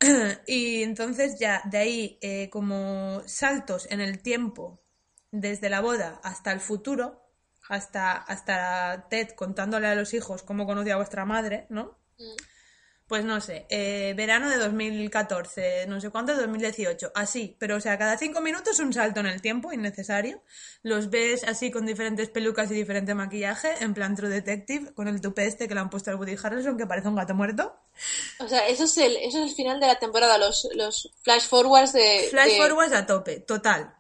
y 0.47 0.83
entonces 0.83 1.39
ya 1.39 1.61
de 1.67 1.77
ahí 1.77 2.19
eh, 2.23 2.49
como 2.49 3.21
saltos 3.27 3.87
en 3.91 4.01
el 4.01 4.23
tiempo 4.23 4.83
desde 5.31 5.69
la 5.69 5.83
boda 5.83 6.21
hasta 6.25 6.53
el 6.53 6.61
futuro, 6.61 7.23
hasta, 7.69 8.13
hasta 8.13 9.07
Ted 9.11 9.33
contándole 9.37 9.87
a 9.87 9.95
los 9.95 10.15
hijos 10.15 10.43
cómo 10.43 10.65
conoció 10.65 10.95
a 10.95 10.97
vuestra 10.97 11.27
madre, 11.27 11.67
¿no? 11.69 11.99
Pues 13.11 13.25
no 13.25 13.41
sé, 13.41 13.67
eh, 13.71 14.15
verano 14.17 14.49
de 14.49 14.57
2014, 14.57 15.87
no 15.89 16.01
sé 16.01 16.11
cuánto, 16.11 16.37
2018, 16.37 17.11
así, 17.17 17.57
pero 17.59 17.75
o 17.75 17.81
sea, 17.81 17.99
cada 17.99 18.17
cinco 18.17 18.41
minutos 18.41 18.79
un 18.79 18.93
salto 18.93 19.19
en 19.19 19.27
el 19.27 19.43
tiempo 19.43 19.73
innecesario. 19.73 20.45
Los 20.85 21.11
ves 21.11 21.43
así 21.43 21.73
con 21.73 21.87
diferentes 21.87 22.29
pelucas 22.29 22.71
y 22.71 22.75
diferente 22.75 23.13
maquillaje, 23.17 23.73
en 23.81 23.95
plan 23.95 24.15
True 24.15 24.29
Detective, 24.29 24.95
con 24.95 25.09
el 25.09 25.21
tupe 25.21 25.45
este 25.45 25.67
que 25.67 25.75
le 25.75 25.81
han 25.81 25.91
puesto 25.91 26.13
al 26.13 26.19
Woody 26.19 26.37
Harrelson, 26.41 26.79
que 26.79 26.87
parece 26.87 27.09
un 27.09 27.17
gato 27.17 27.35
muerto. 27.35 27.75
O 28.39 28.47
sea, 28.47 28.69
eso 28.69 28.85
es 28.85 28.97
el, 28.99 29.17
eso 29.17 29.43
es 29.43 29.51
el 29.51 29.57
final 29.57 29.81
de 29.81 29.89
la 29.89 29.99
temporada, 29.99 30.39
los, 30.39 30.69
los 30.77 31.11
flash 31.25 31.49
forwards 31.49 31.93
de... 31.93 32.29
Flash 32.31 32.53
de- 32.53 32.59
forwards 32.59 32.93
a 32.95 33.07
tope, 33.07 33.41
total. 33.41 33.93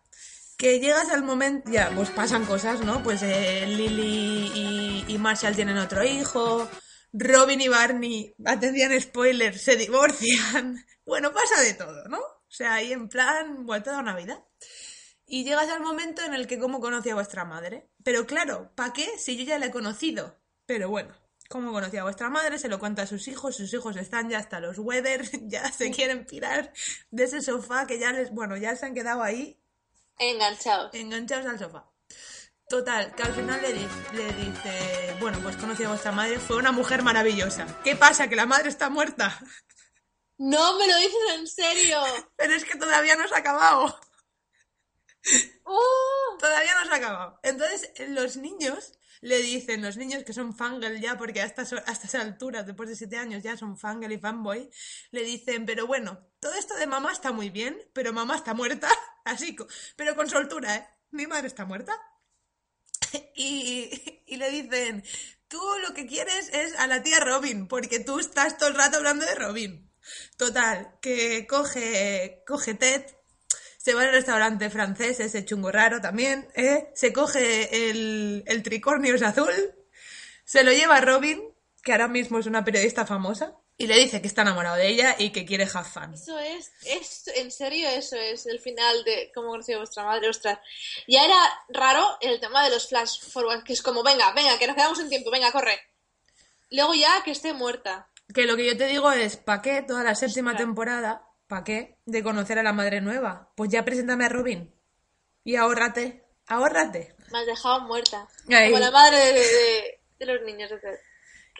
Que 0.56 0.78
llegas 0.78 1.08
al 1.08 1.24
momento, 1.24 1.68
ya, 1.68 1.90
pues 1.96 2.10
pasan 2.10 2.44
cosas, 2.46 2.80
¿no? 2.82 3.02
Pues 3.02 3.22
eh, 3.24 3.64
Lily 3.66 4.52
y, 4.54 5.04
y 5.08 5.18
Marshall 5.18 5.56
tienen 5.56 5.78
otro 5.78 6.04
hijo, 6.04 6.68
Robin 7.12 7.60
y 7.60 7.68
Barney, 7.68 8.34
atención 8.44 8.98
spoiler, 9.00 9.58
se 9.58 9.76
divorcian. 9.76 10.84
Bueno, 11.06 11.32
pasa 11.32 11.60
de 11.62 11.74
todo, 11.74 12.04
¿no? 12.06 12.18
O 12.18 12.50
sea, 12.52 12.74
ahí 12.74 12.92
en 12.92 13.08
plan, 13.08 13.66
vuelta 13.66 13.98
a 13.98 14.02
Navidad. 14.02 14.44
Y 15.26 15.42
llegas 15.42 15.68
al 15.68 15.80
momento 15.80 16.22
en 16.22 16.34
el 16.34 16.46
que 16.46 16.60
cómo 16.60 16.78
conocí 16.80 17.10
a 17.10 17.16
vuestra 17.16 17.44
madre. 17.44 17.88
Pero 18.04 18.26
claro, 18.26 18.70
¿para 18.76 18.92
qué 18.92 19.18
si 19.18 19.36
yo 19.36 19.42
ya 19.42 19.58
la 19.58 19.66
he 19.66 19.70
conocido? 19.72 20.38
Pero 20.66 20.88
bueno, 20.88 21.12
cómo 21.48 21.72
conocí 21.72 21.96
a 21.96 22.04
vuestra 22.04 22.28
madre, 22.30 22.58
se 22.60 22.68
lo 22.68 22.78
cuenta 22.78 23.02
a 23.02 23.06
sus 23.08 23.26
hijos, 23.26 23.56
sus 23.56 23.74
hijos 23.74 23.96
están 23.96 24.30
ya 24.30 24.38
hasta 24.38 24.60
los 24.60 24.78
weather, 24.78 25.28
ya 25.48 25.72
se 25.72 25.90
quieren 25.90 26.24
pirar 26.26 26.72
de 27.10 27.24
ese 27.24 27.40
sofá 27.40 27.88
que 27.88 27.98
ya 27.98 28.12
les, 28.12 28.30
bueno, 28.30 28.56
ya 28.56 28.76
se 28.76 28.86
han 28.86 28.94
quedado 28.94 29.24
ahí 29.24 29.60
Enganchados. 30.18 30.94
enganchados 30.94 31.46
al 31.46 31.58
sofá. 31.58 31.90
Total, 32.70 33.12
que 33.16 33.24
al 33.24 33.34
final 33.34 33.60
le, 33.60 33.72
le 33.72 34.32
dice, 34.34 35.16
bueno, 35.18 35.40
pues 35.42 35.56
conocí 35.56 35.82
a 35.82 35.88
vuestra 35.88 36.12
madre, 36.12 36.38
fue 36.38 36.56
una 36.56 36.70
mujer 36.70 37.02
maravillosa. 37.02 37.66
¿Qué 37.82 37.96
pasa? 37.96 38.28
¿Que 38.28 38.36
la 38.36 38.46
madre 38.46 38.68
está 38.68 38.88
muerta? 38.88 39.36
No 40.38 40.78
me 40.78 40.86
lo 40.86 40.96
dices 40.98 41.20
en 41.34 41.46
serio. 41.48 42.00
Pero 42.36 42.54
es 42.54 42.64
que 42.64 42.78
todavía 42.78 43.16
no 43.16 43.26
se 43.26 43.34
ha 43.34 43.38
acabado. 43.38 43.98
¡Oh! 45.64 46.36
Todavía 46.38 46.72
no 46.76 46.84
se 46.86 46.92
ha 46.92 46.96
acabado. 46.98 47.40
Entonces, 47.42 47.90
los 48.10 48.36
niños 48.36 48.92
le 49.20 49.38
dicen, 49.38 49.82
los 49.82 49.96
niños 49.96 50.22
que 50.22 50.32
son 50.32 50.54
fangirl 50.54 51.00
ya, 51.00 51.18
porque 51.18 51.40
a 51.40 51.46
estas, 51.46 51.72
a 51.72 51.90
estas 51.90 52.14
alturas, 52.14 52.66
después 52.66 52.88
de 52.88 52.94
siete 52.94 53.16
años, 53.16 53.42
ya 53.42 53.56
son 53.56 53.76
fangirl 53.78 54.12
y 54.12 54.18
fanboy, 54.18 54.70
le 55.10 55.24
dicen, 55.24 55.66
pero 55.66 55.88
bueno, 55.88 56.20
todo 56.38 56.54
esto 56.54 56.76
de 56.76 56.86
mamá 56.86 57.10
está 57.10 57.32
muy 57.32 57.50
bien, 57.50 57.76
pero 57.92 58.12
mamá 58.12 58.36
está 58.36 58.54
muerta, 58.54 58.88
así, 59.24 59.56
pero 59.96 60.14
con 60.14 60.30
soltura, 60.30 60.76
¿eh? 60.76 60.88
Mi 61.10 61.26
madre 61.26 61.48
está 61.48 61.64
muerta. 61.64 62.00
Y, 63.34 64.36
le 64.36 64.50
dicen, 64.50 65.02
tú 65.48 65.60
lo 65.86 65.92
que 65.92 66.06
quieres 66.06 66.50
es 66.52 66.74
a 66.78 66.86
la 66.86 67.02
tía 67.02 67.20
Robin, 67.20 67.66
porque 67.66 68.00
tú 68.00 68.18
estás 68.18 68.56
todo 68.56 68.68
el 68.68 68.74
rato 68.74 68.98
hablando 68.98 69.26
de 69.26 69.34
Robin. 69.34 69.90
Total, 70.36 70.94
que 71.02 71.46
coge, 71.46 72.42
coge 72.46 72.74
Ted, 72.74 73.04
se 73.76 73.94
va 73.94 74.02
al 74.02 74.12
restaurante 74.12 74.70
francés, 74.70 75.20
ese 75.20 75.44
chungo 75.44 75.70
raro 75.72 76.00
también, 76.00 76.48
¿eh? 76.54 76.90
se 76.94 77.12
coge 77.12 77.90
el, 77.90 78.44
el 78.46 78.62
tricornio 78.62 79.14
azul, 79.26 79.52
se 80.44 80.64
lo 80.64 80.72
lleva 80.72 80.96
a 80.96 81.00
Robin, 81.00 81.42
que 81.82 81.92
ahora 81.92 82.08
mismo 82.08 82.38
es 82.38 82.46
una 82.46 82.64
periodista 82.64 83.06
famosa, 83.06 83.59
y 83.82 83.86
le 83.86 83.96
dice 83.96 84.20
que 84.20 84.26
está 84.28 84.42
enamorado 84.42 84.76
de 84.76 84.88
ella 84.88 85.16
y 85.18 85.30
que 85.30 85.44
quiere 85.46 85.64
have 85.64 85.88
fun. 85.88 86.14
Eso 86.14 86.38
es, 86.38 86.70
es, 86.84 87.28
en 87.34 87.50
serio, 87.50 87.88
eso 87.88 88.14
es 88.16 88.46
el 88.46 88.60
final 88.60 89.02
de 89.04 89.32
cómo 89.34 89.48
conocí 89.48 89.72
a 89.72 89.78
vuestra 89.78 90.04
madre, 90.04 90.28
ostras. 90.28 90.58
Ya 91.08 91.24
era 91.24 91.38
raro 91.70 92.06
el 92.20 92.38
tema 92.40 92.62
de 92.64 92.70
los 92.70 92.88
flash 92.88 93.20
forward, 93.22 93.64
que 93.64 93.72
es 93.72 93.82
como, 93.82 94.02
venga, 94.02 94.32
venga, 94.32 94.58
que 94.58 94.66
nos 94.66 94.76
quedamos 94.76 95.00
en 95.00 95.08
tiempo, 95.08 95.30
venga, 95.30 95.50
corre. 95.50 95.80
Luego 96.70 96.94
ya 96.94 97.22
que 97.24 97.30
esté 97.32 97.52
muerta. 97.52 98.08
Que 98.34 98.46
lo 98.46 98.56
que 98.56 98.66
yo 98.66 98.76
te 98.76 98.86
digo 98.86 99.10
es, 99.10 99.36
¿para 99.38 99.60
qué 99.62 99.82
toda 99.82 100.04
la 100.04 100.14
séptima 100.14 100.50
Ostras. 100.50 100.66
temporada? 100.66 101.26
¿Para 101.48 101.64
qué? 101.64 101.98
De 102.06 102.22
conocer 102.22 102.58
a 102.58 102.62
la 102.62 102.72
madre 102.72 103.00
nueva. 103.00 103.50
Pues 103.56 103.70
ya 103.70 103.84
preséntame 103.84 104.26
a 104.26 104.28
Robin. 104.28 104.72
Y 105.42 105.56
ahórrate, 105.56 106.22
ahórrate. 106.46 107.16
Me 107.32 107.38
has 107.40 107.46
dejado 107.46 107.80
muerta. 107.80 108.28
Ahí. 108.48 108.70
Como 108.70 108.78
la 108.78 108.90
madre 108.92 109.16
de, 109.16 109.32
de- 109.32 110.00
de 110.18 110.26
los 110.26 110.42
niños. 110.42 110.70
de. 110.70 110.78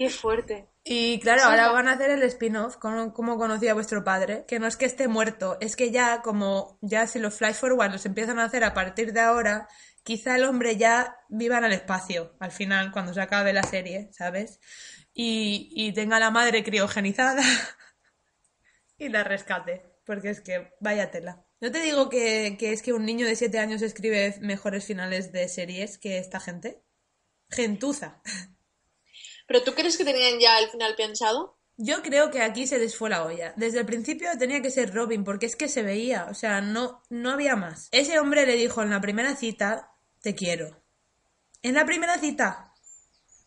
Qué 0.01 0.09
fuerte. 0.09 0.67
Y 0.83 1.21
claro, 1.21 1.43
ahora 1.43 1.71
van 1.73 1.87
a 1.87 1.93
hacer 1.93 2.09
el 2.09 2.23
spin-off 2.23 2.79
con 2.79 3.11
cómo 3.11 3.37
conocí 3.37 3.69
a 3.69 3.75
vuestro 3.75 4.03
padre, 4.03 4.47
que 4.49 4.59
no 4.59 4.67
es 4.67 4.79
que 4.79 4.87
esté 4.87 5.09
muerto, 5.09 5.59
es 5.61 5.77
que 5.77 5.91
ya 5.91 6.23
como 6.23 6.79
ya 6.81 7.07
si 7.07 7.19
los 7.19 7.35
flash 7.35 7.57
forward 7.57 7.93
los 7.93 8.07
empiezan 8.07 8.39
a 8.39 8.45
hacer 8.45 8.65
a 8.65 8.73
partir 8.73 9.13
de 9.13 9.21
ahora, 9.21 9.69
quizá 10.03 10.37
el 10.37 10.45
hombre 10.45 10.79
ya 10.79 11.19
viva 11.29 11.59
en 11.59 11.65
el 11.65 11.75
espacio 11.75 12.35
al 12.41 12.51
final 12.51 12.93
cuando 12.93 13.13
se 13.13 13.21
acabe 13.21 13.53
la 13.53 13.63
serie, 13.63 14.09
¿sabes? 14.11 14.59
Y, 15.13 15.69
y 15.73 15.93
tenga 15.93 16.19
la 16.19 16.31
madre 16.31 16.65
criogenizada 16.65 17.43
y 18.97 19.11
la 19.11 19.23
rescate, 19.23 19.83
porque 20.07 20.31
es 20.31 20.41
que 20.41 20.73
vaya 20.81 21.11
tela. 21.11 21.45
No 21.61 21.71
te 21.71 21.83
digo 21.83 22.09
que, 22.09 22.57
que 22.59 22.73
es 22.73 22.81
que 22.81 22.95
un 22.95 23.05
niño 23.05 23.27
de 23.27 23.37
7 23.37 23.59
años 23.59 23.83
escribe 23.83 24.35
mejores 24.41 24.87
finales 24.87 25.31
de 25.31 25.47
series 25.47 25.99
que 25.99 26.17
esta 26.17 26.41
gente. 26.41 26.83
Gentuza. 27.51 28.23
¿Pero 29.51 29.65
tú 29.65 29.75
crees 29.75 29.99
que 29.99 30.05
tenían 30.05 30.39
ya 30.39 30.61
el 30.61 30.71
final 30.71 30.95
pensado? 30.95 31.59
Yo 31.77 32.03
creo 32.03 32.31
que 32.31 32.41
aquí 32.41 32.69
se 32.69 32.79
les 32.79 32.97
fue 32.97 33.11
la 33.11 33.25
olla. 33.25 33.53
Desde 33.57 33.81
el 33.81 33.85
principio 33.85 34.29
tenía 34.39 34.63
que 34.63 34.71
ser 34.71 34.95
Robin, 34.95 35.25
porque 35.25 35.47
es 35.47 35.57
que 35.57 35.67
se 35.67 35.83
veía, 35.83 36.29
o 36.31 36.35
sea, 36.35 36.61
no, 36.61 37.03
no 37.11 37.33
había 37.33 37.57
más. 37.57 37.89
Ese 37.91 38.21
hombre 38.21 38.47
le 38.47 38.55
dijo 38.55 38.81
en 38.81 38.91
la 38.91 39.01
primera 39.01 39.35
cita, 39.35 39.91
te 40.23 40.37
quiero. 40.37 40.81
En 41.63 41.75
la 41.75 41.85
primera 41.85 42.17
cita. 42.19 42.75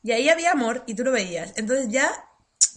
Y 0.03 0.11
ahí 0.11 0.27
había 0.27 0.51
amor 0.51 0.83
y 0.87 0.95
tú 0.95 1.05
lo 1.05 1.13
veías. 1.13 1.53
Entonces 1.55 1.87
ya, 1.87 2.11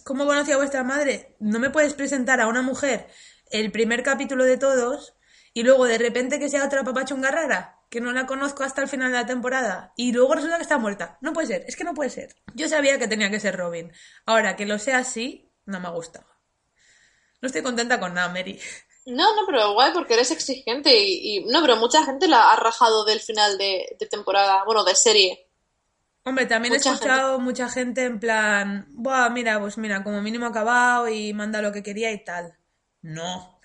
¿cómo 0.05 0.25
conocí 0.25 0.53
a 0.53 0.57
vuestra 0.57 0.85
madre? 0.85 1.35
No 1.41 1.59
me 1.59 1.69
puedes 1.69 1.95
presentar 1.95 2.39
a 2.39 2.47
una 2.47 2.61
mujer 2.61 3.09
el 3.51 3.73
primer 3.73 4.03
capítulo 4.03 4.45
de 4.45 4.55
todos 4.55 5.15
y 5.51 5.63
luego 5.63 5.83
de 5.83 5.97
repente 5.97 6.39
que 6.39 6.47
sea 6.47 6.63
otra 6.63 6.85
papachunga 6.85 7.29
rara, 7.29 7.76
que 7.89 8.01
no 8.01 8.11
la 8.11 8.25
conozco 8.25 8.63
hasta 8.63 8.81
el 8.81 8.87
final 8.87 9.11
de 9.11 9.17
la 9.17 9.25
temporada 9.25 9.93
y 9.95 10.11
luego 10.11 10.35
resulta 10.35 10.57
que 10.57 10.63
está 10.63 10.77
muerta. 10.77 11.17
No 11.21 11.33
puede 11.33 11.47
ser, 11.47 11.65
es 11.67 11.75
que 11.75 11.83
no 11.83 11.93
puede 11.93 12.09
ser. 12.09 12.35
Yo 12.53 12.67
sabía 12.67 12.99
que 12.99 13.07
tenía 13.07 13.29
que 13.31 13.39
ser 13.39 13.55
Robin. 13.55 13.91
Ahora 14.25 14.55
que 14.55 14.65
lo 14.65 14.77
sea 14.79 14.99
así, 14.99 15.51
no 15.65 15.79
me 15.79 15.89
gusta. 15.89 16.25
No 17.41 17.47
estoy 17.47 17.61
contenta 17.61 17.99
con 17.99 18.13
nada, 18.13 18.29
Mary. 18.29 18.59
No, 19.05 19.35
no, 19.35 19.45
pero 19.45 19.73
guay, 19.73 19.93
porque 19.93 20.15
eres 20.15 20.31
exigente 20.31 20.93
y, 20.99 21.37
y- 21.37 21.45
No, 21.45 21.61
pero 21.61 21.77
mucha 21.77 22.03
gente 22.03 22.27
la 22.27 22.49
ha 22.49 22.55
rajado 22.57 23.05
del 23.05 23.21
final 23.21 23.57
de, 23.57 23.95
de 23.97 24.05
temporada, 24.07 24.63
bueno, 24.65 24.83
de 24.83 24.95
serie. 24.95 25.49
Hombre, 26.25 26.45
también 26.45 26.73
he 26.73 26.77
escuchado 26.77 27.39
mucha 27.39 27.69
gente 27.69 28.03
en 28.03 28.19
plan, 28.19 28.85
Buah, 28.89 29.29
mira, 29.29 29.61
pues 29.61 29.77
mira, 29.77 30.03
como 30.03 30.21
mínimo 30.21 30.45
acabado 30.45 31.07
y 31.07 31.31
manda 31.33 31.61
lo 31.61 31.71
que 31.71 31.83
quería 31.83 32.11
y 32.11 32.21
tal. 32.25 32.57
No. 33.01 33.61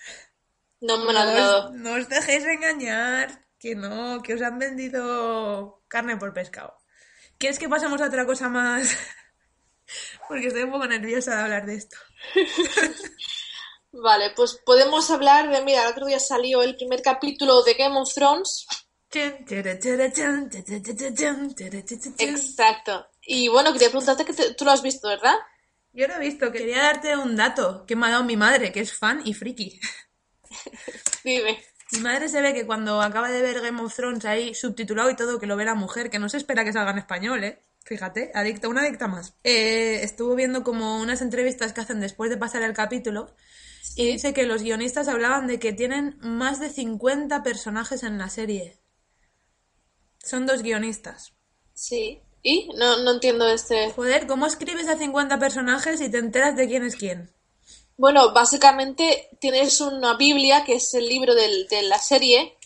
No 0.80 0.98
me 0.98 1.12
lo 1.12 1.18
han 1.18 1.26
No 1.28 1.34
dado. 1.34 1.68
os, 1.70 1.74
no 1.74 1.92
os 1.94 2.08
dejéis 2.08 2.44
engañar, 2.44 3.44
que 3.62 3.76
no, 3.76 4.20
que 4.22 4.34
os 4.34 4.42
han 4.42 4.58
vendido 4.58 5.82
carne 5.88 6.16
por 6.16 6.32
pescado. 6.32 6.74
¿Quieres 7.38 7.58
que 7.60 7.68
pasemos 7.68 8.00
a 8.00 8.06
otra 8.06 8.26
cosa 8.26 8.48
más? 8.48 8.88
Porque 10.28 10.48
estoy 10.48 10.64
un 10.64 10.72
poco 10.72 10.86
nerviosa 10.86 11.36
de 11.36 11.42
hablar 11.42 11.64
de 11.66 11.74
esto. 11.76 11.96
Vale, 13.92 14.30
pues 14.34 14.58
podemos 14.64 15.10
hablar 15.10 15.50
de. 15.50 15.62
Mira, 15.62 15.82
el 15.84 15.90
otro 15.92 16.06
día 16.06 16.18
salió 16.18 16.62
el 16.62 16.76
primer 16.76 17.02
capítulo 17.02 17.62
de 17.62 17.74
Game 17.74 17.98
of 18.00 18.12
Thrones. 18.14 18.66
Exacto. 22.30 23.06
Y 23.20 23.48
bueno, 23.48 23.72
quería 23.72 23.88
preguntarte 23.90 24.24
que 24.24 24.32
te- 24.32 24.54
tú 24.54 24.64
lo 24.64 24.70
has 24.70 24.82
visto, 24.82 25.08
¿verdad? 25.08 25.36
Yo 25.92 26.08
lo 26.08 26.14
he 26.14 26.20
visto. 26.20 26.50
Quería 26.50 26.82
darte 26.84 27.16
un 27.18 27.36
dato 27.36 27.84
que 27.86 27.94
me 27.94 28.06
ha 28.06 28.10
dado 28.10 28.24
mi 28.24 28.36
madre, 28.36 28.72
que 28.72 28.80
es 28.80 28.96
fan 28.96 29.20
y 29.26 29.34
friki. 29.34 29.78
Dime. 31.24 31.62
Mi 31.92 32.00
madre 32.00 32.28
se 32.28 32.40
ve 32.40 32.54
que 32.54 32.66
cuando 32.66 33.02
acaba 33.02 33.30
de 33.30 33.42
ver 33.42 33.60
Game 33.60 33.82
of 33.82 33.94
Thrones 33.94 34.24
ahí 34.24 34.54
subtitulado 34.54 35.10
y 35.10 35.16
todo, 35.16 35.38
que 35.38 35.46
lo 35.46 35.56
ve 35.56 35.64
la 35.64 35.74
mujer, 35.74 36.08
que 36.08 36.18
no 36.18 36.28
se 36.28 36.38
espera 36.38 36.64
que 36.64 36.72
salga 36.72 36.92
en 36.92 36.98
español, 36.98 37.44
¿eh? 37.44 37.62
Fíjate, 37.84 38.30
adicta, 38.34 38.68
una 38.68 38.82
adicta 38.82 39.08
más. 39.08 39.34
Eh, 39.44 40.00
estuvo 40.02 40.34
viendo 40.34 40.62
como 40.62 41.00
unas 41.00 41.20
entrevistas 41.20 41.72
que 41.72 41.80
hacen 41.80 42.00
después 42.00 42.30
de 42.30 42.38
pasar 42.38 42.62
el 42.62 42.72
capítulo 42.72 43.34
y 43.96 44.06
dice 44.06 44.32
que 44.32 44.46
los 44.46 44.62
guionistas 44.62 45.08
hablaban 45.08 45.46
de 45.46 45.58
que 45.58 45.72
tienen 45.72 46.16
más 46.20 46.60
de 46.60 46.70
50 46.70 47.42
personajes 47.42 48.02
en 48.04 48.18
la 48.18 48.30
serie. 48.30 48.78
Son 50.18 50.46
dos 50.46 50.62
guionistas. 50.62 51.34
Sí. 51.74 52.22
¿Y? 52.42 52.70
No, 52.76 53.02
no 53.02 53.12
entiendo 53.12 53.48
este. 53.48 53.90
Joder, 53.90 54.26
¿cómo 54.26 54.46
escribes 54.46 54.88
a 54.88 54.96
50 54.96 55.38
personajes 55.38 56.00
y 56.00 56.10
te 56.10 56.18
enteras 56.18 56.56
de 56.56 56.68
quién 56.68 56.84
es 56.84 56.96
quién? 56.96 57.30
Bueno, 58.02 58.32
básicamente 58.32 59.28
tienes 59.38 59.80
una 59.80 60.16
Biblia, 60.16 60.64
que 60.64 60.74
es 60.74 60.92
el 60.94 61.06
libro 61.08 61.36
del- 61.36 61.68
de 61.68 61.82
la 61.82 61.98
serie, 61.98 62.56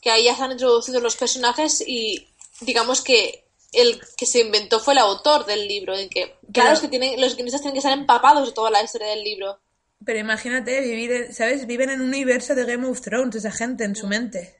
que 0.00 0.10
ahí 0.10 0.24
ya 0.24 0.34
se 0.34 0.42
han 0.42 0.52
introducido 0.52 0.98
los 1.02 1.14
personajes 1.14 1.84
y 1.86 2.26
digamos 2.62 3.02
que 3.02 3.44
el 3.72 4.00
que 4.16 4.24
se 4.24 4.40
inventó 4.40 4.80
fue 4.80 4.94
el 4.94 5.00
autor 5.00 5.44
del 5.44 5.68
libro. 5.68 5.94
En 5.94 6.08
que, 6.08 6.22
claro, 6.30 6.38
Claro. 6.54 6.72
es 6.72 6.80
que 6.80 6.88
tienen, 6.88 7.20
los 7.20 7.34
guionistas 7.36 7.60
tienen 7.60 7.74
que 7.74 7.80
estar 7.80 7.92
empapados 7.92 8.48
de 8.48 8.54
toda 8.54 8.70
la 8.70 8.82
historia 8.82 9.08
del 9.08 9.22
libro. 9.24 9.58
Pero 10.02 10.20
imagínate 10.20 10.80
vivir, 10.80 11.34
¿sabes? 11.34 11.66
Viven 11.66 11.90
en 11.90 12.00
un 12.00 12.08
universo 12.08 12.54
de 12.54 12.64
Game 12.64 12.86
of 12.86 13.02
Thrones, 13.02 13.34
esa 13.36 13.52
gente 13.52 13.84
en 13.84 13.94
su 13.94 14.06
mente. 14.06 14.58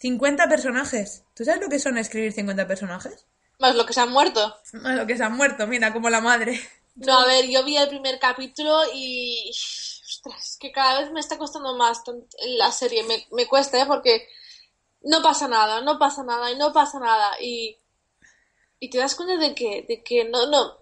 50 0.00 0.48
personajes. 0.48 1.22
¿Tú 1.34 1.44
sabes 1.44 1.60
lo 1.60 1.68
que 1.68 1.78
son 1.78 1.96
escribir 1.98 2.32
50 2.32 2.66
personajes? 2.66 3.26
Más 3.60 3.76
lo 3.76 3.86
que 3.86 3.92
se 3.92 4.00
han 4.00 4.10
muerto. 4.10 4.56
A 4.84 4.94
lo 4.96 5.06
que 5.06 5.16
se 5.16 5.22
han 5.22 5.36
muerto, 5.36 5.68
mira, 5.68 5.92
como 5.92 6.10
la 6.10 6.20
madre. 6.20 6.60
No, 6.98 7.20
a 7.20 7.26
ver, 7.26 7.46
yo 7.46 7.64
vi 7.64 7.76
el 7.76 7.88
primer 7.88 8.18
capítulo 8.18 8.80
y. 8.92 9.50
Ostras, 9.50 10.56
que 10.58 10.72
cada 10.72 11.00
vez 11.00 11.12
me 11.12 11.20
está 11.20 11.38
costando 11.38 11.76
más 11.76 12.02
la 12.58 12.72
serie. 12.72 13.04
Me, 13.04 13.26
me 13.30 13.46
cuesta, 13.46 13.80
¿eh? 13.80 13.86
Porque 13.86 14.26
no 15.02 15.22
pasa 15.22 15.46
nada, 15.46 15.80
no 15.80 15.98
pasa 15.98 16.24
nada 16.24 16.50
y 16.50 16.56
no 16.56 16.72
pasa 16.72 16.98
nada. 16.98 17.40
Y, 17.40 17.76
y 18.80 18.90
te 18.90 18.98
das 18.98 19.14
cuenta 19.14 19.36
de 19.36 19.54
que, 19.54 19.84
de 19.88 20.02
que 20.02 20.24
no, 20.24 20.46
no. 20.46 20.78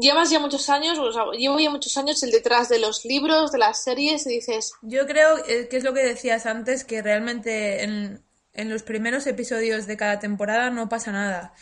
Llevas 0.00 0.30
ya 0.30 0.40
muchos 0.40 0.68
años, 0.70 0.98
o 0.98 1.12
sea, 1.12 1.24
llevo 1.38 1.60
ya 1.60 1.70
muchos 1.70 1.96
años 1.96 2.22
el 2.22 2.30
detrás 2.30 2.68
de 2.68 2.78
los 2.78 3.04
libros, 3.04 3.52
de 3.52 3.58
las 3.58 3.84
series, 3.84 4.26
y 4.26 4.30
dices, 4.30 4.72
Yo 4.82 5.06
creo 5.06 5.38
eh, 5.46 5.68
que 5.68 5.76
es 5.76 5.84
lo 5.84 5.94
que 5.94 6.02
decías 6.02 6.46
antes, 6.46 6.84
que 6.84 7.00
realmente 7.00 7.84
en, 7.84 8.24
en 8.54 8.70
los 8.70 8.82
primeros 8.82 9.26
episodios 9.26 9.86
de 9.86 9.96
cada 9.96 10.18
temporada 10.18 10.70
no 10.70 10.88
pasa 10.88 11.12
nada. 11.12 11.54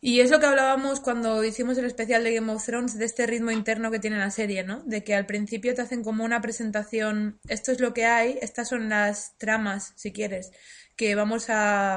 Y 0.00 0.20
es 0.20 0.30
lo 0.30 0.38
que 0.38 0.46
hablábamos 0.46 1.00
cuando 1.00 1.42
hicimos 1.42 1.76
el 1.76 1.84
especial 1.84 2.22
de 2.22 2.34
Game 2.34 2.52
of 2.52 2.64
Thrones, 2.64 2.96
de 2.98 3.04
este 3.04 3.26
ritmo 3.26 3.50
interno 3.50 3.90
que 3.90 3.98
tiene 3.98 4.18
la 4.18 4.30
serie, 4.30 4.62
¿no? 4.62 4.82
De 4.84 5.02
que 5.02 5.14
al 5.14 5.26
principio 5.26 5.74
te 5.74 5.82
hacen 5.82 6.04
como 6.04 6.24
una 6.24 6.40
presentación, 6.40 7.40
esto 7.48 7.72
es 7.72 7.80
lo 7.80 7.92
que 7.94 8.06
hay, 8.06 8.38
estas 8.40 8.68
son 8.68 8.88
las 8.88 9.36
tramas, 9.38 9.92
si 9.96 10.12
quieres, 10.12 10.52
que 10.96 11.16
vamos 11.16 11.50
a, 11.50 11.96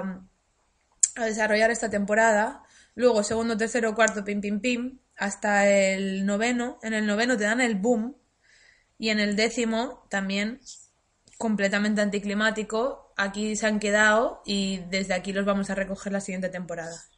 a 1.16 1.26
desarrollar 1.26 1.70
esta 1.70 1.92
temporada. 1.92 2.64
Luego, 2.96 3.24
segundo, 3.24 3.56
tercero, 3.58 3.94
cuarto, 3.94 4.24
pim, 4.24 4.42
pim, 4.42 4.60
pim, 4.62 5.00
hasta 5.18 5.70
el 5.70 6.26
noveno. 6.26 6.80
En 6.82 6.94
el 6.94 7.06
noveno 7.06 7.38
te 7.38 7.44
dan 7.44 7.62
el 7.62 7.76
boom. 7.76 8.18
Y 8.98 9.10
en 9.10 9.20
el 9.20 9.36
décimo 9.36 10.08
también 10.10 10.60
completamente 11.38 12.02
anticlimático. 12.02 13.14
Aquí 13.18 13.56
se 13.56 13.68
han 13.68 13.80
quedado 13.80 14.42
y 14.46 14.80
desde 14.90 15.14
aquí 15.14 15.34
los 15.34 15.46
vamos 15.46 15.70
a 15.70 15.76
recoger 15.76 16.12
la 16.14 16.22
siguiente 16.22 16.50
temporada. 16.50 17.11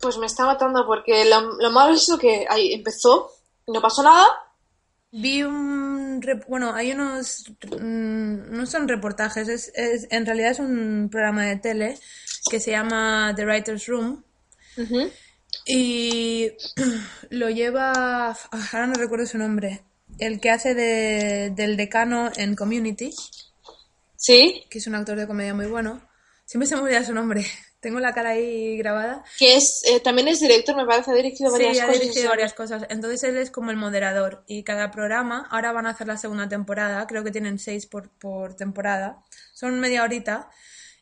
Pues 0.00 0.18
me 0.18 0.26
está 0.26 0.44
matando 0.46 0.86
porque 0.86 1.24
lo, 1.24 1.52
lo 1.60 1.70
malo 1.70 1.94
es 1.94 2.08
lo 2.08 2.18
que 2.18 2.46
ahí 2.48 2.72
empezó, 2.72 3.30
no 3.66 3.80
pasó 3.80 4.02
nada. 4.02 4.26
Vi 5.12 5.42
un... 5.42 6.20
Bueno, 6.48 6.72
hay 6.74 6.92
unos... 6.92 7.44
mm, 7.70 8.50
No 8.56 8.66
son 8.66 8.88
reportajes, 8.88 9.48
es, 9.48 9.72
es- 9.74 10.06
en 10.10 10.26
realidad 10.26 10.50
es 10.52 10.58
un 10.58 11.08
programa 11.10 11.44
de 11.46 11.56
tele 11.56 11.98
que 12.50 12.60
se 12.60 12.72
llama 12.72 13.32
The 13.36 13.44
Writer's 13.46 13.86
Room 13.86 14.22
y 15.66 16.50
lo 17.30 17.48
lleva... 17.50 17.92
ah, 18.30 18.36
Ahora 18.72 18.86
no 18.88 18.94
recuerdo 18.94 19.26
su 19.26 19.38
nombre. 19.38 19.84
El 20.18 20.40
que 20.40 20.50
hace 20.50 20.74
de, 20.74 21.50
del 21.54 21.76
decano 21.76 22.30
en 22.36 22.54
Community, 22.56 23.12
Sí, 24.16 24.64
que 24.70 24.78
es 24.78 24.86
un 24.86 24.94
actor 24.94 25.18
de 25.18 25.26
comedia 25.26 25.52
muy 25.52 25.66
bueno. 25.66 26.00
Siempre 26.46 26.66
se 26.66 26.76
me 26.76 26.82
olvida 26.82 27.04
su 27.04 27.12
nombre. 27.12 27.44
Tengo 27.84 28.00
la 28.00 28.14
cara 28.14 28.30
ahí 28.30 28.78
grabada. 28.78 29.22
que 29.38 29.56
es, 29.56 29.82
eh, 29.84 30.00
también 30.00 30.26
es 30.26 30.40
director, 30.40 30.74
me 30.74 30.86
parece, 30.86 31.10
ha 31.10 31.14
dirigido 31.14 31.52
varias 31.52 31.76
sí, 31.76 31.80
ha 31.82 31.86
cosas. 31.86 32.00
dirigido 32.00 32.30
varias 32.30 32.54
cosas. 32.54 32.86
Entonces 32.88 33.22
él 33.24 33.36
es 33.36 33.50
como 33.50 33.70
el 33.70 33.76
moderador. 33.76 34.42
Y 34.46 34.62
cada 34.62 34.90
programa, 34.90 35.46
ahora 35.50 35.70
van 35.72 35.84
a 35.84 35.90
hacer 35.90 36.06
la 36.06 36.16
segunda 36.16 36.48
temporada, 36.48 37.06
creo 37.06 37.22
que 37.22 37.30
tienen 37.30 37.58
seis 37.58 37.84
por, 37.84 38.08
por 38.08 38.54
temporada. 38.56 39.20
Son 39.52 39.78
media 39.80 40.02
horita. 40.02 40.48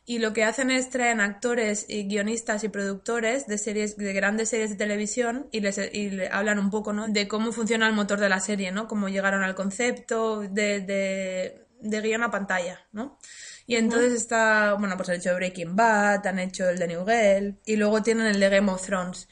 Y 0.05 0.19
lo 0.19 0.33
que 0.33 0.43
hacen 0.43 0.69
es 0.71 0.89
traen 0.89 1.21
actores 1.21 1.85
y 1.87 2.03
guionistas 2.03 2.65
y 2.65 2.67
productores 2.67 3.47
de 3.47 3.57
series, 3.57 3.95
de 3.95 4.11
grandes 4.11 4.49
series 4.49 4.71
de 4.71 4.75
televisión 4.75 5.47
y 5.49 5.61
les 5.61 5.77
y 5.93 6.09
le 6.09 6.27
hablan 6.27 6.59
un 6.59 6.69
poco, 6.69 6.91
¿no? 6.91 7.07
De 7.07 7.29
cómo 7.29 7.53
funciona 7.53 7.87
el 7.87 7.93
motor 7.93 8.19
de 8.19 8.27
la 8.27 8.41
serie, 8.41 8.73
¿no? 8.73 8.89
Cómo 8.89 9.07
llegaron 9.07 9.43
al 9.43 9.55
concepto 9.55 10.41
de, 10.41 10.81
de, 10.81 11.62
de 11.83 12.01
guion 12.01 12.23
a 12.23 12.31
pantalla, 12.31 12.79
¿no? 12.91 13.19
Y 13.67 13.75
entonces 13.75 14.13
está, 14.13 14.73
bueno, 14.73 14.97
pues 14.97 15.09
han 15.09 15.15
hecho 15.15 15.35
Breaking 15.35 15.75
Bad, 15.75 16.25
han 16.27 16.39
hecho 16.39 16.69
el 16.69 16.79
de 16.79 16.87
New 16.87 17.05
Girl, 17.05 17.59
y 17.65 17.75
luego 17.75 18.01
tienen 18.01 18.27
el 18.27 18.39
de 18.39 18.49
Game 18.49 18.71
of 18.71 18.85
Thrones. 18.85 19.27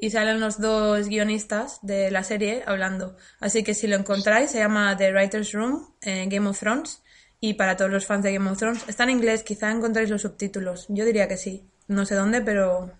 Y 0.00 0.10
salen 0.10 0.40
los 0.40 0.60
dos 0.60 1.08
guionistas 1.08 1.78
de 1.82 2.10
la 2.10 2.24
serie 2.24 2.62
hablando. 2.66 3.16
Así 3.40 3.62
que 3.62 3.74
si 3.74 3.86
lo 3.86 3.96
encontráis, 3.96 4.50
se 4.50 4.58
llama 4.58 4.96
The 4.96 5.12
Writer's 5.12 5.52
Room, 5.52 5.94
eh, 6.02 6.26
Game 6.28 6.48
of 6.48 6.58
Thrones. 6.58 7.02
Y 7.40 7.54
para 7.54 7.76
todos 7.76 7.90
los 7.90 8.06
fans 8.06 8.24
de 8.24 8.32
Game 8.32 8.50
of 8.50 8.58
Thrones, 8.58 8.84
está 8.88 9.04
en 9.04 9.10
inglés, 9.10 9.42
quizá 9.42 9.70
encontráis 9.70 10.10
los 10.10 10.22
subtítulos. 10.22 10.86
Yo 10.88 11.04
diría 11.04 11.28
que 11.28 11.36
sí. 11.36 11.68
No 11.86 12.06
sé 12.06 12.14
dónde, 12.14 12.40
pero 12.40 12.92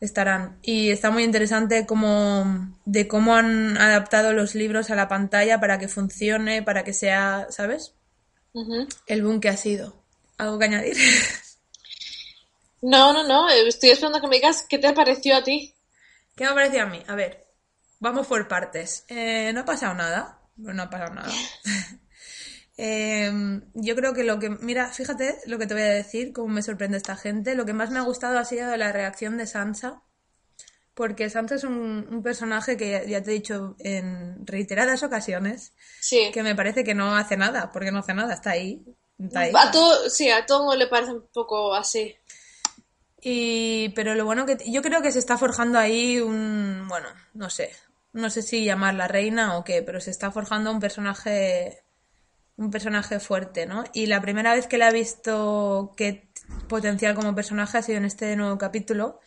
estarán. 0.00 0.58
Y 0.62 0.90
está 0.90 1.10
muy 1.10 1.22
interesante 1.22 1.86
cómo, 1.86 2.76
de 2.84 3.08
cómo 3.08 3.34
han 3.34 3.78
adaptado 3.78 4.32
los 4.32 4.54
libros 4.54 4.90
a 4.90 4.94
la 4.94 5.08
pantalla 5.08 5.60
para 5.60 5.78
que 5.78 5.88
funcione, 5.88 6.62
para 6.62 6.84
que 6.84 6.92
sea, 6.92 7.46
¿sabes? 7.50 7.94
El 9.06 9.22
boom 9.22 9.40
que 9.40 9.48
ha 9.48 9.56
sido. 9.56 10.04
¿Algo 10.38 10.58
que 10.58 10.64
añadir? 10.66 10.96
No, 12.82 13.12
no, 13.12 13.26
no, 13.26 13.48
eh, 13.48 13.68
estoy 13.68 13.90
esperando 13.90 14.20
que 14.20 14.26
me 14.26 14.36
digas 14.36 14.66
qué 14.68 14.76
te 14.76 14.92
pareció 14.92 15.36
a 15.36 15.44
ti. 15.44 15.72
¿Qué 16.34 16.42
me 16.42 16.50
ha 16.50 16.54
parecido 16.54 16.82
a 16.82 16.86
mí? 16.86 17.00
A 17.06 17.14
ver, 17.14 17.46
vamos 18.00 18.26
por 18.26 18.48
partes. 18.48 19.04
Eh, 19.06 19.52
no 19.54 19.60
ha 19.60 19.64
pasado 19.64 19.94
nada. 19.94 20.40
No 20.56 20.82
ha 20.82 20.90
pasado 20.90 21.14
nada. 21.14 21.32
Eh, 22.78 23.30
yo 23.74 23.94
creo 23.94 24.14
que 24.14 24.24
lo 24.24 24.38
que. 24.38 24.48
Mira, 24.48 24.88
fíjate 24.88 25.38
lo 25.46 25.58
que 25.58 25.66
te 25.66 25.74
voy 25.74 25.82
a 25.82 25.90
decir, 25.90 26.32
cómo 26.32 26.48
me 26.48 26.62
sorprende 26.62 26.96
esta 26.96 27.16
gente. 27.16 27.54
Lo 27.54 27.66
que 27.66 27.74
más 27.74 27.90
me 27.90 27.98
ha 27.98 28.02
gustado 28.02 28.38
ha 28.38 28.46
sido 28.46 28.74
la 28.78 28.90
reacción 28.90 29.36
de 29.36 29.46
Sansa. 29.46 30.02
Porque 30.94 31.30
Sansa 31.30 31.54
es 31.54 31.64
un, 31.64 32.06
un 32.10 32.22
personaje 32.22 32.76
que 32.76 33.04
ya, 33.08 33.22
te 33.22 33.30
he 33.30 33.34
dicho 33.34 33.76
en 33.78 34.46
reiteradas 34.46 35.02
ocasiones 35.02 35.72
Sí. 36.00 36.30
que 36.34 36.42
me 36.42 36.54
parece 36.54 36.84
que 36.84 36.94
no 36.94 37.16
hace 37.16 37.36
nada, 37.36 37.72
porque 37.72 37.90
no 37.90 38.00
hace 38.00 38.12
nada, 38.12 38.34
está 38.34 38.50
ahí. 38.50 38.84
Está 39.18 39.40
ahí. 39.40 39.52
A 39.56 39.70
todo, 39.70 40.10
sí, 40.10 40.30
a 40.30 40.44
todo 40.44 40.74
le 40.76 40.88
parece 40.88 41.12
un 41.12 41.26
poco 41.32 41.74
así. 41.74 42.14
Y, 43.20 43.90
pero 43.90 44.14
lo 44.14 44.24
bueno 44.24 44.44
que 44.46 44.58
yo 44.66 44.82
creo 44.82 45.00
que 45.00 45.12
se 45.12 45.20
está 45.20 45.38
forjando 45.38 45.78
ahí 45.78 46.18
un, 46.20 46.86
bueno, 46.88 47.08
no 47.34 47.48
sé, 47.50 47.70
no 48.12 48.28
sé 48.30 48.42
si 48.42 48.64
llamarla 48.64 49.06
reina 49.06 49.56
o 49.56 49.64
qué, 49.64 49.82
pero 49.82 50.00
se 50.00 50.10
está 50.10 50.32
forjando 50.32 50.72
un 50.72 50.80
personaje, 50.80 51.84
un 52.56 52.70
personaje 52.70 53.20
fuerte, 53.20 53.64
¿no? 53.64 53.84
Y 53.94 54.06
la 54.06 54.20
primera 54.20 54.54
vez 54.54 54.66
que 54.66 54.76
la 54.76 54.88
he 54.88 54.92
visto 54.92 55.92
que 55.96 56.28
potencial 56.68 57.14
como 57.14 57.34
personaje 57.34 57.78
ha 57.78 57.82
sido 57.82 57.98
en 57.98 58.06
este 58.06 58.34
nuevo 58.34 58.58
capítulo, 58.58 59.20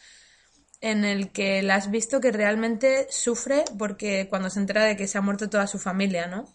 en 0.85 1.03
el 1.03 1.31
que 1.31 1.63
la 1.63 1.75
has 1.75 1.89
visto 1.89 2.21
que 2.21 2.31
realmente 2.31 3.07
sufre 3.09 3.65
porque 3.75 4.27
cuando 4.29 4.51
se 4.51 4.59
entera 4.59 4.83
de 4.85 4.95
que 4.95 5.07
se 5.07 5.17
ha 5.17 5.21
muerto 5.21 5.49
toda 5.49 5.65
su 5.65 5.79
familia, 5.79 6.27
¿no? 6.27 6.47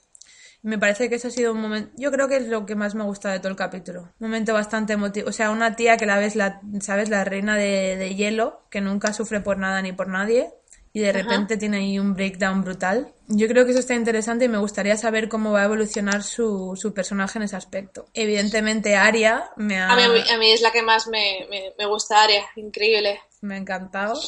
Me 0.63 0.79
parece 0.79 1.09
que 1.09 1.17
ese 1.17 1.29
ha 1.29 1.31
sido 1.33 1.53
un 1.53 1.61
momento, 1.61 1.91
yo 1.97 2.13
creo 2.13 2.29
que 2.29 2.37
es 2.37 2.47
lo 2.47 2.65
que 2.65 2.77
más 2.77 2.95
me 2.95 3.03
gusta 3.03 3.33
de 3.33 3.41
todo 3.41 3.49
el 3.49 3.57
capítulo. 3.57 4.03
Un 4.21 4.29
momento 4.29 4.55
bastante 4.55 4.93
emotivo. 4.93 5.29
O 5.29 5.33
sea, 5.33 5.51
una 5.51 5.75
tía 5.75 5.97
que 5.97 6.07
la 6.07 6.17
ves, 6.19 6.37
la, 6.37 6.61
¿sabes? 6.81 7.09
La 7.09 7.25
reina 7.25 7.57
de, 7.57 7.97
de 7.97 8.15
hielo, 8.15 8.63
que 8.71 8.81
nunca 8.81 9.13
sufre 9.13 9.41
por 9.41 9.59
nada 9.59 9.83
ni 9.83 9.93
por 9.93 10.07
nadie, 10.07 10.51
y 10.93 11.01
de 11.01 11.11
Ajá. 11.11 11.19
repente 11.19 11.57
tiene 11.57 11.79
ahí 11.79 11.99
un 11.99 12.15
breakdown 12.15 12.63
brutal. 12.63 13.13
Yo 13.27 13.49
creo 13.49 13.65
que 13.65 13.73
eso 13.73 13.81
está 13.81 13.95
interesante 13.95 14.45
y 14.45 14.49
me 14.49 14.59
gustaría 14.59 14.97
saber 14.97 15.29
cómo 15.29 15.51
va 15.51 15.63
a 15.63 15.65
evolucionar 15.65 16.23
su, 16.23 16.79
su 16.81 16.95
personaje 16.95 17.39
en 17.39 17.45
ese 17.45 17.57
aspecto. 17.57 18.07
Evidentemente, 18.15 18.95
Aria 18.95 19.51
me 19.57 19.81
ha, 19.81 19.91
a 19.91 19.97
mí, 19.97 20.03
a 20.03 20.39
mí 20.39 20.53
es 20.53 20.61
la 20.61 20.71
que 20.71 20.83
más 20.83 21.09
me, 21.09 21.47
me, 21.51 21.73
me 21.77 21.87
gusta, 21.87 22.23
Aria, 22.23 22.45
increíble. 22.55 23.19
Me 23.41 23.55
ha 23.55 23.59
encantado. 23.59 24.21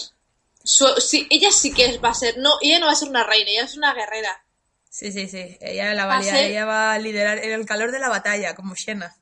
Sí, 0.65 1.27
ella 1.31 1.51
sí 1.51 1.73
que 1.75 1.99
va 1.99 2.11
a 2.11 2.15
ser, 2.15 2.39
no, 2.39 2.51
ella 2.61 2.79
no 2.79 2.87
va 2.87 2.93
a 2.93 2.97
ser 2.97 3.09
una 3.09 3.25
reina, 3.25 3.51
ella 3.51 3.65
es 3.65 3.77
una 3.77 3.93
guerrera. 3.95 4.45
Sí, 4.89 5.11
sí, 5.11 5.29
sí. 5.29 5.57
Ella 5.61 5.95
la 5.95 6.07
Va 6.07 6.15
a 6.15 6.17
valía, 6.19 6.35
ser- 6.35 6.51
ella 6.51 6.65
va 6.67 6.93
a 6.93 6.99
liderar 6.99 7.39
en 7.39 7.53
el 7.53 7.67
calor 7.67 7.91
de 7.93 7.99
la 7.99 8.09
batalla, 8.09 8.55
como 8.55 8.75
Shena. 8.75 9.17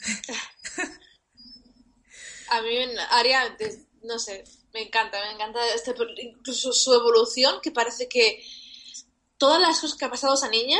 A 2.50 2.62
mí, 2.62 2.78
Aria, 3.10 3.56
no 4.02 4.18
sé, 4.18 4.42
me 4.72 4.80
encanta, 4.82 5.20
me 5.20 5.32
encanta 5.32 5.60
este, 5.74 5.94
incluso 6.22 6.72
su 6.72 6.94
evolución, 6.94 7.60
que 7.62 7.70
parece 7.70 8.08
que 8.08 8.42
todas 9.36 9.60
las 9.60 9.80
cosas 9.80 9.98
que 9.98 10.04
ha 10.06 10.10
pasado 10.10 10.34
esa 10.34 10.48
niña, 10.48 10.78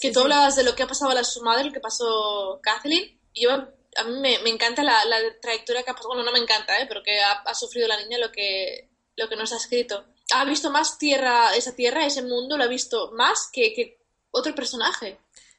que 0.00 0.08
Sí, 0.08 0.12
tú 0.12 0.20
sí. 0.20 0.22
hablabas 0.22 0.54
de 0.56 0.62
lo 0.62 0.76
que 0.76 0.84
ha 0.84 0.86
pasado 0.86 1.10
a 1.10 1.24
su 1.24 1.42
madre, 1.42 1.64
lo 1.64 1.72
que 1.72 1.80
pasó 1.80 2.60
Kathleen, 2.62 3.18
y 3.32 3.42
yo, 3.44 3.50
a 3.98 4.04
mí 4.04 4.20
me, 4.20 4.38
me 4.40 4.50
encanta 4.50 4.82
la, 4.82 5.04
la 5.04 5.16
trayectoria 5.40 5.82
que 5.82 5.90
ha 5.90 5.94
pasado, 5.94 6.10
bueno, 6.10 6.24
no 6.24 6.32
me 6.32 6.38
encanta, 6.38 6.78
¿eh? 6.80 6.86
pero 6.88 7.02
que 7.02 7.20
ha, 7.20 7.42
ha 7.44 7.54
sufrido 7.54 7.88
la 7.88 7.98
niña 8.02 8.18
lo 8.18 8.30
que, 8.32 8.90
lo 9.16 9.28
que 9.28 9.36
nos 9.36 9.52
ha 9.52 9.56
escrito. 9.56 10.04
Ha 10.34 10.44
visto 10.44 10.70
más 10.70 10.98
tierra, 10.98 11.54
esa 11.56 11.74
tierra, 11.74 12.04
ese 12.06 12.22
mundo, 12.22 12.56
lo 12.56 12.64
ha 12.64 12.68
visto 12.68 13.12
más 13.12 13.48
que, 13.52 13.72
que 13.72 13.98
otro 14.30 14.54
personaje. 14.54 15.18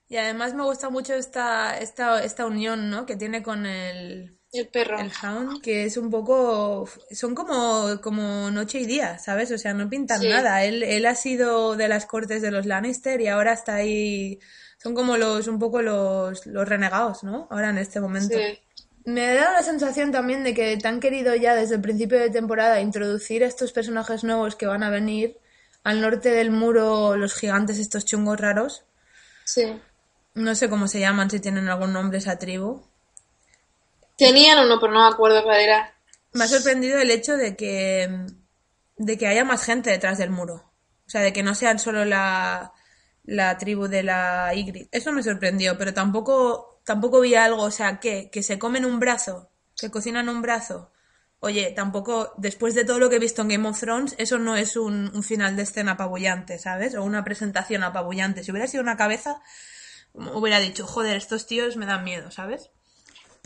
Y 0.09 0.17
además 0.17 0.53
me 0.53 0.63
gusta 0.63 0.89
mucho 0.89 1.13
esta, 1.15 1.77
esta, 1.79 2.23
esta 2.23 2.45
unión, 2.45 2.89
¿no? 2.89 3.05
Que 3.05 3.15
tiene 3.17 3.43
con 3.43 3.65
el, 3.65 4.39
El 4.53 4.67
perro. 4.69 4.97
el 4.99 5.11
Hound, 5.21 5.61
que 5.61 5.83
es 5.83 5.97
un 5.97 6.09
poco... 6.09 6.87
Son 7.11 7.35
como, 7.35 7.99
como 8.01 8.49
noche 8.51 8.79
y 8.79 8.85
día, 8.85 9.19
¿sabes? 9.19 9.51
O 9.51 9.57
sea, 9.57 9.73
no 9.73 9.89
pintan 9.89 10.21
Sí. 10.21 10.29
nada. 10.29 10.63
Él, 10.63 10.83
él 10.83 11.05
ha 11.05 11.15
sido 11.15 11.75
de 11.75 11.87
las 11.89 12.05
cortes 12.05 12.41
de 12.41 12.51
los 12.51 12.65
Lannister 12.65 13.19
y 13.21 13.27
ahora 13.27 13.53
está 13.53 13.75
ahí... 13.75 14.39
Son 14.87 14.95
como 14.95 15.17
los, 15.17 15.47
un 15.47 15.59
poco 15.59 15.81
los, 15.81 16.45
los 16.45 16.65
renegados, 16.65 17.21
¿no? 17.21 17.45
Ahora 17.51 17.71
en 17.71 17.77
este 17.77 17.99
momento. 17.99 18.37
Sí. 18.37 18.57
Me 19.03 19.33
da 19.33 19.51
la 19.51 19.61
sensación 19.61 20.13
también 20.13 20.45
de 20.45 20.53
que 20.53 20.77
te 20.77 20.87
han 20.87 21.01
querido 21.01 21.35
ya 21.35 21.55
desde 21.55 21.75
el 21.75 21.81
principio 21.81 22.17
de 22.17 22.29
temporada 22.29 22.79
introducir 22.79 23.43
estos 23.43 23.73
personajes 23.73 24.23
nuevos 24.23 24.55
que 24.55 24.65
van 24.65 24.83
a 24.83 24.89
venir 24.89 25.39
al 25.83 25.99
norte 25.99 26.29
del 26.29 26.51
muro, 26.51 27.17
los 27.17 27.33
gigantes 27.33 27.79
estos 27.79 28.05
chungos 28.05 28.39
raros. 28.39 28.85
sí. 29.43 29.77
No 30.35 30.55
sé 30.55 30.69
cómo 30.69 30.87
se 30.87 31.01
llaman, 31.01 31.29
si 31.29 31.41
tienen 31.41 31.67
algún 31.67 31.91
nombre 31.91 32.19
esa 32.19 32.39
tribu. 32.39 32.81
Tenían 34.17 34.65
uno, 34.65 34.79
pero 34.79 34.93
no 34.93 35.01
me 35.05 35.13
acuerdo 35.13 35.43
cuál 35.43 35.59
era. 35.59 35.93
Me 36.31 36.45
ha 36.45 36.47
sorprendido 36.47 36.97
el 36.97 37.11
hecho 37.11 37.35
de 37.35 37.57
que, 37.57 38.25
de 38.95 39.17
que 39.17 39.27
haya 39.27 39.43
más 39.43 39.65
gente 39.65 39.89
detrás 39.89 40.17
del 40.17 40.29
muro. 40.29 40.71
O 41.05 41.09
sea, 41.09 41.19
de 41.19 41.33
que 41.33 41.43
no 41.43 41.55
sean 41.55 41.77
solo 41.77 42.05
la, 42.05 42.71
la 43.27 43.57
tribu 43.57 43.87
de 43.87 44.01
la 44.01 44.51
Ygritte. 44.55 44.89
Eso 44.91 45.11
me 45.11 45.21
sorprendió, 45.21 45.77
pero 45.77 45.93
tampoco, 45.93 46.81
tampoco 46.85 47.19
vi 47.21 47.35
algo, 47.35 47.61
o 47.61 47.71
sea, 47.71 47.99
que, 47.99 48.31
que 48.31 48.41
se 48.41 48.57
comen 48.57 48.85
un 48.85 48.99
brazo, 48.99 49.51
que 49.75 49.91
cocinan 49.91 50.29
un 50.29 50.41
brazo. 50.41 50.91
Oye, 51.39 51.71
tampoco, 51.75 52.33
después 52.37 52.73
de 52.73 52.85
todo 52.85 52.97
lo 52.97 53.09
que 53.09 53.17
he 53.17 53.19
visto 53.19 53.43
en 53.43 53.49
Game 53.49 53.67
of 53.67 53.79
Thrones, 53.79 54.15
eso 54.17 54.39
no 54.39 54.55
es 54.55 54.75
un, 54.75 55.11
un 55.13 55.21
final 55.23 55.55
de 55.55 55.63
escena 55.63 55.91
apabullante, 55.91 56.57
¿sabes? 56.57 56.95
O 56.95 57.03
una 57.03 57.23
presentación 57.23 57.83
apabullante. 57.83 58.43
Si 58.43 58.49
hubiera 58.49 58.67
sido 58.67 58.81
una 58.81 58.97
cabeza, 58.97 59.41
hubiera 60.13 60.59
dicho, 60.59 60.87
joder, 60.87 61.17
estos 61.17 61.45
tíos 61.45 61.75
me 61.77 61.85
dan 61.85 62.03
miedo, 62.03 62.31
¿sabes? 62.31 62.71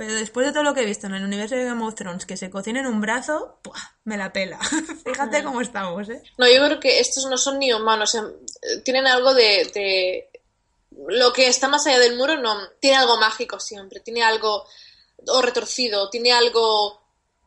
Pero 0.01 0.15
después 0.15 0.47
de 0.47 0.51
todo 0.51 0.63
lo 0.63 0.73
que 0.73 0.81
he 0.81 0.85
visto 0.85 1.05
en 1.05 1.13
el 1.13 1.23
universo 1.23 1.53
de 1.53 1.63
Game 1.65 1.85
of 1.85 1.93
Thrones, 1.93 2.25
que 2.25 2.35
se 2.35 2.49
cocinen 2.49 2.87
un 2.87 3.01
brazo, 3.01 3.59
me 4.03 4.17
la 4.17 4.33
pela. 4.33 4.57
Fíjate 5.05 5.43
cómo 5.43 5.61
estamos, 5.61 6.09
¿eh? 6.09 6.23
No, 6.39 6.47
yo 6.49 6.65
creo 6.65 6.79
que 6.79 6.99
estos 6.99 7.27
no 7.27 7.37
son 7.37 7.59
ni 7.59 7.71
humanos. 7.71 8.17
Tienen 8.83 9.05
algo 9.05 9.35
de, 9.35 9.69
de- 9.75 10.31
Lo 10.89 11.31
que 11.31 11.45
está 11.47 11.67
más 11.67 11.85
allá 11.85 11.99
del 11.99 12.17
muro 12.17 12.35
no... 12.37 12.57
Tiene 12.79 12.97
algo 12.97 13.17
mágico 13.17 13.59
siempre. 13.59 13.99
Tiene 13.99 14.23
algo... 14.23 14.65
O 15.27 15.39
retorcido. 15.43 16.09
Tiene 16.09 16.31
algo 16.31 16.99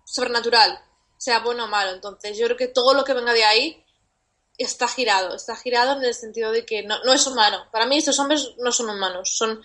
sobrenatural. 0.05 0.79
Sea 1.19 1.41
bueno 1.41 1.65
o 1.65 1.67
malo. 1.67 1.91
Entonces 1.91 2.39
yo 2.39 2.45
creo 2.45 2.57
que 2.57 2.69
todo 2.69 2.95
lo 2.95 3.03
que 3.03 3.15
venga 3.15 3.33
de 3.33 3.43
ahí 3.43 3.85
está 4.59 4.87
girado. 4.87 5.35
Está 5.35 5.57
girado 5.57 5.97
en 5.99 6.05
el 6.05 6.15
sentido 6.15 6.53
de 6.53 6.65
que 6.65 6.85
no, 6.85 7.03
no 7.03 7.13
es 7.15 7.27
humano. 7.27 7.67
Para 7.73 7.87
mí 7.87 7.99
estos 7.99 8.21
hombres 8.21 8.53
no 8.59 8.71
son 8.71 8.91
humanos. 8.91 9.35
Son 9.37 9.61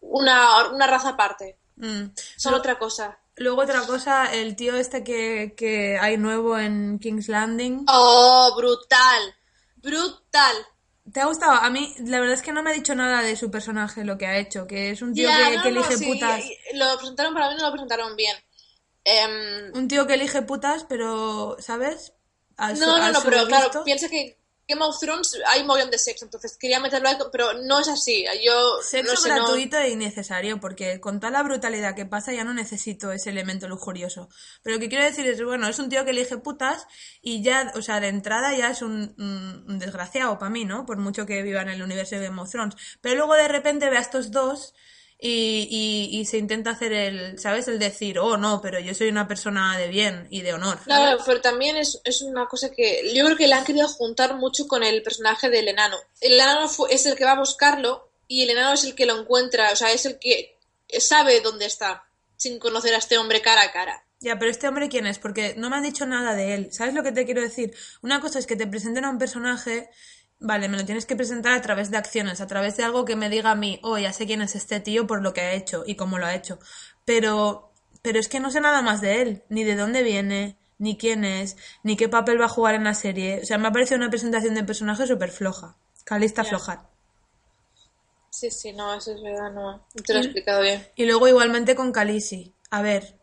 una, 0.00 0.68
una 0.68 0.86
raza 0.86 1.08
aparte. 1.08 1.58
Mm. 1.82 2.14
Son 2.36 2.52
Lo- 2.52 2.58
otra 2.58 2.78
cosa. 2.78 3.18
Luego 3.36 3.62
otra 3.62 3.80
cosa, 3.86 4.32
el 4.32 4.54
tío 4.56 4.76
este 4.76 5.02
que, 5.02 5.54
que 5.56 5.98
hay 5.98 6.16
nuevo 6.18 6.58
en 6.58 6.98
King's 6.98 7.28
Landing. 7.28 7.86
Oh, 7.88 8.52
brutal. 8.56 9.34
Brutal. 9.76 10.54
¿Te 11.12 11.20
ha 11.20 11.26
gustado? 11.26 11.52
A 11.54 11.68
mí, 11.70 11.94
la 12.04 12.20
verdad 12.20 12.34
es 12.34 12.42
que 12.42 12.52
no 12.52 12.62
me 12.62 12.70
ha 12.70 12.74
dicho 12.74 12.94
nada 12.94 13.22
de 13.22 13.34
su 13.34 13.50
personaje, 13.50 14.04
lo 14.04 14.16
que 14.16 14.26
ha 14.26 14.36
hecho, 14.38 14.66
que 14.66 14.90
es 14.90 15.02
un 15.02 15.12
tío 15.14 15.28
que, 15.28 15.56
no, 15.56 15.62
que 15.62 15.70
no, 15.72 15.80
elige 15.80 15.96
sí, 15.96 16.06
putas. 16.12 16.44
Lo 16.74 16.96
presentaron 16.98 17.34
para 17.34 17.48
mí, 17.48 17.56
no 17.58 17.66
lo 17.66 17.72
presentaron 17.72 18.14
bien. 18.16 18.36
Em, 19.04 19.72
Un 19.74 19.88
tío 19.88 20.06
que 20.06 20.14
elige 20.14 20.42
putas, 20.42 20.84
pero, 20.88 21.56
¿sabes? 21.58 22.12
Su- 22.76 22.80
no, 22.86 22.98
no, 22.98 23.10
no, 23.12 23.20
pero 23.24 23.46
claro, 23.46 23.82
piensa 23.84 24.08
que 24.08 24.38
Game 24.68 24.82
of 24.84 24.98
Thrones 24.98 25.36
hay 25.50 25.62
un 25.62 25.66
montón 25.66 25.90
de 25.90 25.98
sexo, 25.98 26.24
entonces 26.24 26.56
quería 26.56 26.80
meterlo 26.80 27.08
ahí, 27.08 27.16
pero 27.30 27.52
no 27.54 27.80
es 27.80 27.88
así. 27.88 28.24
Yo 28.44 28.78
Sexo 28.82 29.12
no 29.14 29.20
sé, 29.20 29.28
no- 29.30 29.34
gratuito 29.36 29.76
e 29.78 29.90
innecesario, 29.90 30.60
porque 30.60 31.00
con 31.00 31.20
toda 31.20 31.32
la 31.32 31.42
brutalidad 31.42 31.94
que 31.94 32.06
pasa 32.06 32.32
ya 32.32 32.44
no 32.44 32.54
necesito 32.54 33.12
ese 33.12 33.30
elemento 33.30 33.68
lujurioso. 33.68 34.28
Pero 34.62 34.76
lo 34.76 34.80
que 34.80 34.88
quiero 34.88 35.04
decir 35.04 35.26
es, 35.26 35.42
bueno, 35.42 35.68
es 35.68 35.78
un 35.78 35.88
tío 35.88 36.04
que 36.04 36.12
elige 36.12 36.38
putas 36.38 36.86
y 37.20 37.42
ya, 37.42 37.72
o 37.74 37.82
sea, 37.82 38.00
de 38.00 38.08
entrada 38.08 38.54
ya 38.56 38.70
es 38.70 38.82
un, 38.82 39.14
un- 39.18 39.64
un 39.68 39.78
desgraciado 39.78 40.38
para 40.38 40.50
mí, 40.50 40.64
¿no? 40.64 40.86
Por 40.86 40.96
mucho 40.98 41.26
que 41.26 41.42
viva 41.42 41.62
en 41.62 41.68
el 41.68 41.82
universo 41.82 42.14
de 42.16 42.22
Game 42.28 42.40
of 42.40 42.50
Thrones. 42.50 42.76
Pero 43.00 43.16
luego 43.16 43.34
de 43.34 43.48
repente 43.48 43.90
ve 43.90 43.98
a 43.98 44.00
estos 44.00 44.30
dos 44.30 44.74
y, 45.24 45.68
y, 45.70 46.18
y 46.20 46.24
se 46.24 46.36
intenta 46.38 46.70
hacer 46.70 46.92
el, 46.92 47.38
¿sabes? 47.38 47.68
El 47.68 47.78
decir, 47.78 48.18
oh, 48.18 48.36
no, 48.36 48.60
pero 48.60 48.80
yo 48.80 48.92
soy 48.92 49.08
una 49.08 49.28
persona 49.28 49.78
de 49.78 49.86
bien 49.86 50.26
y 50.30 50.42
de 50.42 50.52
honor. 50.52 50.78
Claro, 50.84 51.22
pero 51.24 51.40
también 51.40 51.76
es, 51.76 52.00
es 52.02 52.22
una 52.22 52.46
cosa 52.46 52.72
que 52.72 53.12
yo 53.14 53.24
creo 53.24 53.36
que 53.36 53.46
le 53.46 53.54
han 53.54 53.64
querido 53.64 53.86
juntar 53.86 54.34
mucho 54.36 54.66
con 54.66 54.82
el 54.82 55.00
personaje 55.04 55.48
del 55.48 55.68
enano. 55.68 55.96
El 56.20 56.32
enano 56.32 56.68
fue- 56.68 56.92
es 56.92 57.06
el 57.06 57.14
que 57.14 57.24
va 57.24 57.32
a 57.32 57.38
buscarlo 57.38 58.10
y 58.26 58.42
el 58.42 58.50
enano 58.50 58.72
es 58.72 58.82
el 58.82 58.96
que 58.96 59.06
lo 59.06 59.16
encuentra, 59.20 59.70
o 59.72 59.76
sea, 59.76 59.92
es 59.92 60.06
el 60.06 60.18
que 60.18 60.58
sabe 60.98 61.40
dónde 61.40 61.66
está, 61.66 62.02
sin 62.36 62.58
conocer 62.58 62.92
a 62.94 62.98
este 62.98 63.16
hombre 63.16 63.40
cara 63.40 63.62
a 63.62 63.70
cara. 63.72 64.04
Ya, 64.20 64.38
pero 64.38 64.50
este 64.50 64.68
hombre 64.68 64.88
quién 64.88 65.06
es, 65.06 65.18
porque 65.18 65.54
no 65.56 65.68
me 65.70 65.76
han 65.76 65.82
dicho 65.82 66.06
nada 66.06 66.34
de 66.34 66.54
él. 66.54 66.72
¿Sabes 66.72 66.94
lo 66.94 67.02
que 67.02 67.10
te 67.12 67.24
quiero 67.24 67.40
decir? 67.42 67.74
Una 68.02 68.20
cosa 68.20 68.38
es 68.38 68.46
que 68.46 68.54
te 68.56 68.66
presenten 68.68 69.04
a 69.04 69.10
un 69.10 69.18
personaje, 69.18 69.88
vale, 70.42 70.68
me 70.68 70.76
lo 70.78 70.84
tienes 70.84 71.06
que 71.06 71.16
presentar 71.16 71.52
a 71.52 71.62
través 71.62 71.90
de 71.90 71.96
acciones, 71.96 72.40
a 72.40 72.46
través 72.46 72.76
de 72.76 72.84
algo 72.84 73.04
que 73.04 73.16
me 73.16 73.30
diga 73.30 73.52
a 73.52 73.54
mí, 73.54 73.80
oh, 73.82 73.98
ya 73.98 74.12
sé 74.12 74.26
quién 74.26 74.42
es 74.42 74.54
este 74.54 74.80
tío 74.80 75.06
por 75.06 75.22
lo 75.22 75.32
que 75.32 75.40
ha 75.40 75.52
hecho 75.52 75.84
y 75.86 75.96
cómo 75.96 76.18
lo 76.18 76.26
ha 76.26 76.34
hecho. 76.34 76.58
Pero, 77.04 77.72
pero 78.02 78.18
es 78.20 78.28
que 78.28 78.40
no 78.40 78.50
sé 78.50 78.60
nada 78.60 78.82
más 78.82 79.00
de 79.00 79.22
él, 79.22 79.44
ni 79.48 79.64
de 79.64 79.76
dónde 79.76 80.02
viene, 80.02 80.58
ni 80.78 80.96
quién 80.98 81.24
es, 81.24 81.56
ni 81.82 81.96
qué 81.96 82.08
papel 82.08 82.40
va 82.40 82.46
a 82.46 82.48
jugar 82.48 82.74
en 82.74 82.84
la 82.84 82.94
serie. 82.94 83.40
O 83.42 83.46
sea, 83.46 83.58
me 83.58 83.68
ha 83.68 83.72
parecido 83.72 83.96
una 83.98 84.10
presentación 84.10 84.54
de 84.54 84.64
personaje 84.64 85.06
súper 85.06 85.30
floja. 85.30 85.76
Calista 86.04 86.42
Ya. 86.42 86.48
floja. 86.50 86.88
Sí, 88.30 88.50
sí, 88.50 88.72
no, 88.72 88.94
eso 88.94 89.12
es 89.14 89.22
verdad, 89.22 89.52
no, 89.52 89.86
te 90.04 90.12
lo 90.14 90.18
he 90.20 90.22
explicado 90.22 90.62
bien. 90.62 90.86
Y 90.96 91.04
luego 91.06 91.28
igualmente 91.28 91.74
con 91.76 91.92
Khaleesi. 91.92 92.56
A 92.70 92.82
ver, 92.82 93.20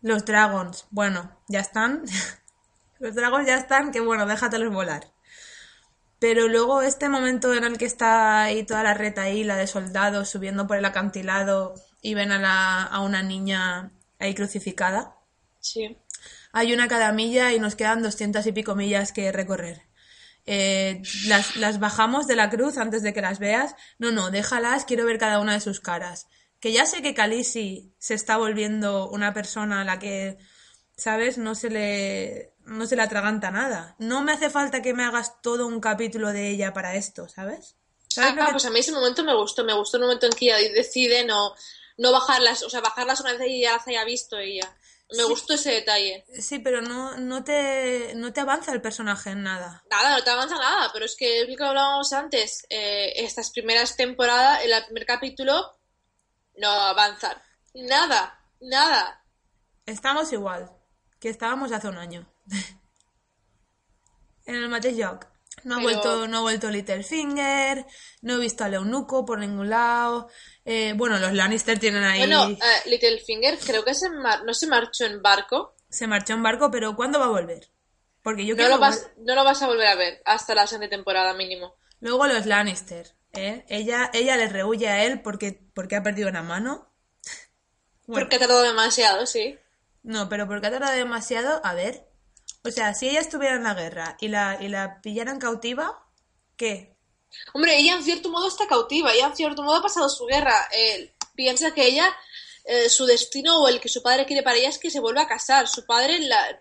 los 0.00 0.24
dragons. 0.24 0.86
Bueno, 0.90 1.40
ya 1.48 1.60
están. 1.60 2.04
los 3.00 3.14
dragons 3.14 3.46
ya 3.46 3.56
están, 3.56 3.90
que 3.92 4.00
bueno, 4.00 4.26
déjatelos 4.26 4.72
volar. 4.72 5.13
Pero 6.24 6.48
luego 6.48 6.80
este 6.80 7.10
momento 7.10 7.52
en 7.52 7.64
el 7.64 7.76
que 7.76 7.84
está 7.84 8.44
ahí 8.44 8.64
toda 8.64 8.82
la 8.82 8.94
retaíla 8.94 9.58
de 9.58 9.66
soldados 9.66 10.30
subiendo 10.30 10.66
por 10.66 10.78
el 10.78 10.84
acantilado 10.86 11.74
y 12.00 12.14
ven 12.14 12.32
a, 12.32 12.38
la, 12.38 12.82
a 12.82 13.00
una 13.00 13.22
niña 13.22 13.92
ahí 14.18 14.34
crucificada. 14.34 15.18
Sí. 15.60 15.98
Hay 16.50 16.72
una 16.72 16.88
cada 16.88 17.12
milla 17.12 17.52
y 17.52 17.60
nos 17.60 17.74
quedan 17.74 18.02
doscientas 18.02 18.46
y 18.46 18.52
pico 18.52 18.74
millas 18.74 19.12
que 19.12 19.32
recorrer. 19.32 19.82
Eh, 20.46 21.02
las, 21.26 21.56
las 21.56 21.78
bajamos 21.78 22.26
de 22.26 22.36
la 22.36 22.48
cruz 22.48 22.78
antes 22.78 23.02
de 23.02 23.12
que 23.12 23.20
las 23.20 23.38
veas. 23.38 23.74
No, 23.98 24.10
no, 24.10 24.30
déjalas, 24.30 24.86
quiero 24.86 25.04
ver 25.04 25.18
cada 25.18 25.40
una 25.40 25.52
de 25.52 25.60
sus 25.60 25.80
caras. 25.80 26.26
Que 26.58 26.72
ya 26.72 26.86
sé 26.86 27.02
que 27.02 27.12
Khaleesi 27.12 27.92
se 27.98 28.14
está 28.14 28.38
volviendo 28.38 29.10
una 29.10 29.34
persona 29.34 29.82
a 29.82 29.84
la 29.84 29.98
que, 29.98 30.38
¿sabes? 30.96 31.36
No 31.36 31.54
se 31.54 31.68
le, 31.68 32.53
no 32.64 32.86
se 32.86 32.96
le 32.96 33.02
atraganta 33.02 33.50
nada. 33.50 33.94
No 33.98 34.22
me 34.22 34.32
hace 34.32 34.50
falta 34.50 34.82
que 34.82 34.94
me 34.94 35.04
hagas 35.04 35.40
todo 35.42 35.66
un 35.66 35.80
capítulo 35.80 36.32
de 36.32 36.50
ella 36.50 36.72
para 36.72 36.94
esto, 36.94 37.28
¿sabes? 37.28 37.76
¿Sabes 38.08 38.34
Ah, 38.38 38.46
que- 38.46 38.52
pues 38.52 38.64
a 38.64 38.70
mí 38.70 38.80
ese 38.80 38.92
momento 38.92 39.24
me 39.24 39.34
gustó, 39.34 39.64
me 39.64 39.74
gustó 39.74 39.96
el 39.96 40.04
momento 40.04 40.26
en 40.26 40.32
que 40.32 40.46
ella 40.46 40.72
decide 40.72 41.24
no, 41.24 41.54
no 41.98 42.12
bajarlas, 42.12 42.62
o 42.62 42.70
sea, 42.70 42.80
bajarlas 42.80 43.20
una 43.20 43.32
vez 43.32 43.48
y 43.48 43.60
ya 43.62 43.72
las 43.72 43.86
haya 43.88 44.04
visto 44.04 44.38
ella. 44.38 44.74
Me 45.10 45.18
Sí. 45.18 45.22
gustó 45.24 45.54
ese 45.54 45.70
detalle. 45.70 46.24
Sí, 46.40 46.58
pero 46.60 46.80
no, 46.80 47.16
no, 47.18 47.44
te, 47.44 48.14
no 48.16 48.32
te 48.32 48.40
avanza 48.40 48.72
el 48.72 48.80
personaje 48.80 49.30
en 49.30 49.42
nada. 49.42 49.84
Nada, 49.90 50.16
no 50.16 50.24
te 50.24 50.30
avanza 50.30 50.56
nada, 50.56 50.90
pero 50.92 51.04
es 51.04 51.14
que 51.16 51.42
es 51.42 51.48
lo 51.48 51.56
que 51.56 51.64
hablábamos 51.64 52.12
antes, 52.12 52.64
eh, 52.70 53.12
estas 53.16 53.50
primeras 53.50 53.96
temporadas, 53.96 54.64
en 54.64 54.72
el 54.72 54.84
primer 54.86 55.04
capítulo, 55.06 55.76
no 56.56 56.68
avanzan. 56.70 57.36
Nada, 57.74 58.40
nada. 58.60 59.22
Estamos 59.86 60.32
igual 60.32 60.70
que 61.20 61.28
estábamos 61.28 61.70
hace 61.72 61.88
un 61.88 61.98
año. 61.98 62.26
en 64.46 64.54
el 64.56 64.68
mateix 64.68 64.96
lloc. 64.96 65.26
No 65.64 65.76
ha, 65.76 65.80
vuelto, 65.80 66.28
no 66.28 66.38
ha 66.38 66.40
vuelto 66.40 66.68
Littlefinger, 66.68 67.86
no 68.20 68.34
he 68.34 68.38
visto 68.38 68.64
al 68.64 68.74
eunuco 68.74 69.24
por 69.24 69.38
ningún 69.38 69.70
lado. 69.70 70.28
Eh, 70.64 70.92
bueno, 70.94 71.18
los 71.18 71.32
Lannister 71.32 71.78
tienen 71.78 72.04
ahí... 72.04 72.18
Bueno, 72.18 72.50
eh, 72.50 72.58
Littlefinger 72.84 73.58
creo 73.58 73.82
que 73.82 73.94
se 73.94 74.10
mar- 74.10 74.44
no 74.44 74.52
se 74.52 74.66
marchó 74.66 75.06
en 75.06 75.22
barco. 75.22 75.74
Se 75.88 76.06
marchó 76.06 76.34
en 76.34 76.42
barco, 76.42 76.70
pero 76.70 76.94
¿cuándo 76.96 77.18
va 77.18 77.26
a 77.26 77.30
volver? 77.30 77.70
Porque 78.22 78.44
yo 78.44 78.54
No 78.54 78.58
quiero 78.58 78.74
lo, 78.74 78.80
vas, 78.80 79.08
no 79.18 79.34
lo 79.34 79.44
vas 79.44 79.62
a 79.62 79.68
volver 79.68 79.86
a 79.86 79.94
ver 79.94 80.20
hasta 80.26 80.54
la 80.54 80.66
siguiente 80.66 80.94
temporada 80.96 81.32
mínimo. 81.32 81.76
Luego 82.00 82.26
los 82.26 82.44
Lannister, 82.44 83.14
¿eh? 83.32 83.64
Ella, 83.68 84.10
ella 84.12 84.36
le 84.36 84.48
rehuye 84.48 84.88
a 84.88 85.04
él 85.04 85.22
porque, 85.22 85.66
porque 85.72 85.96
ha 85.96 86.02
perdido 86.02 86.28
una 86.28 86.42
mano. 86.42 86.90
Bueno. 88.06 88.26
Porque 88.26 88.36
ha 88.36 88.40
tardado 88.40 88.62
demasiado, 88.64 89.24
sí. 89.24 89.58
No, 90.02 90.28
pero 90.28 90.46
porque 90.46 90.66
ha 90.66 90.70
tardado 90.70 90.94
demasiado, 90.94 91.62
a 91.64 91.72
ver. 91.72 92.06
O 92.66 92.70
sea, 92.70 92.94
si 92.94 93.08
ella 93.08 93.20
estuviera 93.20 93.56
en 93.56 93.64
la 93.64 93.74
guerra 93.74 94.16
y 94.20 94.28
la, 94.28 94.58
y 94.60 94.68
la 94.68 95.00
pillaran 95.02 95.38
cautiva, 95.38 96.08
¿qué? 96.56 96.96
Hombre, 97.52 97.76
ella 97.76 97.94
en 97.94 98.02
cierto 98.02 98.30
modo 98.30 98.48
está 98.48 98.66
cautiva, 98.66 99.12
ella 99.12 99.26
en 99.26 99.36
cierto 99.36 99.62
modo 99.62 99.76
ha 99.76 99.82
pasado 99.82 100.08
su 100.08 100.24
guerra. 100.24 100.54
Eh, 100.74 101.14
piensa 101.34 101.74
que 101.74 101.86
ella, 101.86 102.16
eh, 102.64 102.88
su 102.88 103.04
destino 103.04 103.60
o 103.60 103.68
el 103.68 103.80
que 103.80 103.90
su 103.90 104.02
padre 104.02 104.24
quiere 104.24 104.42
para 104.42 104.56
ella 104.56 104.70
es 104.70 104.78
que 104.78 104.90
se 104.90 105.00
vuelva 105.00 105.22
a 105.22 105.28
casar. 105.28 105.68
Su 105.68 105.84
padre 105.84 106.20
la, 106.20 106.58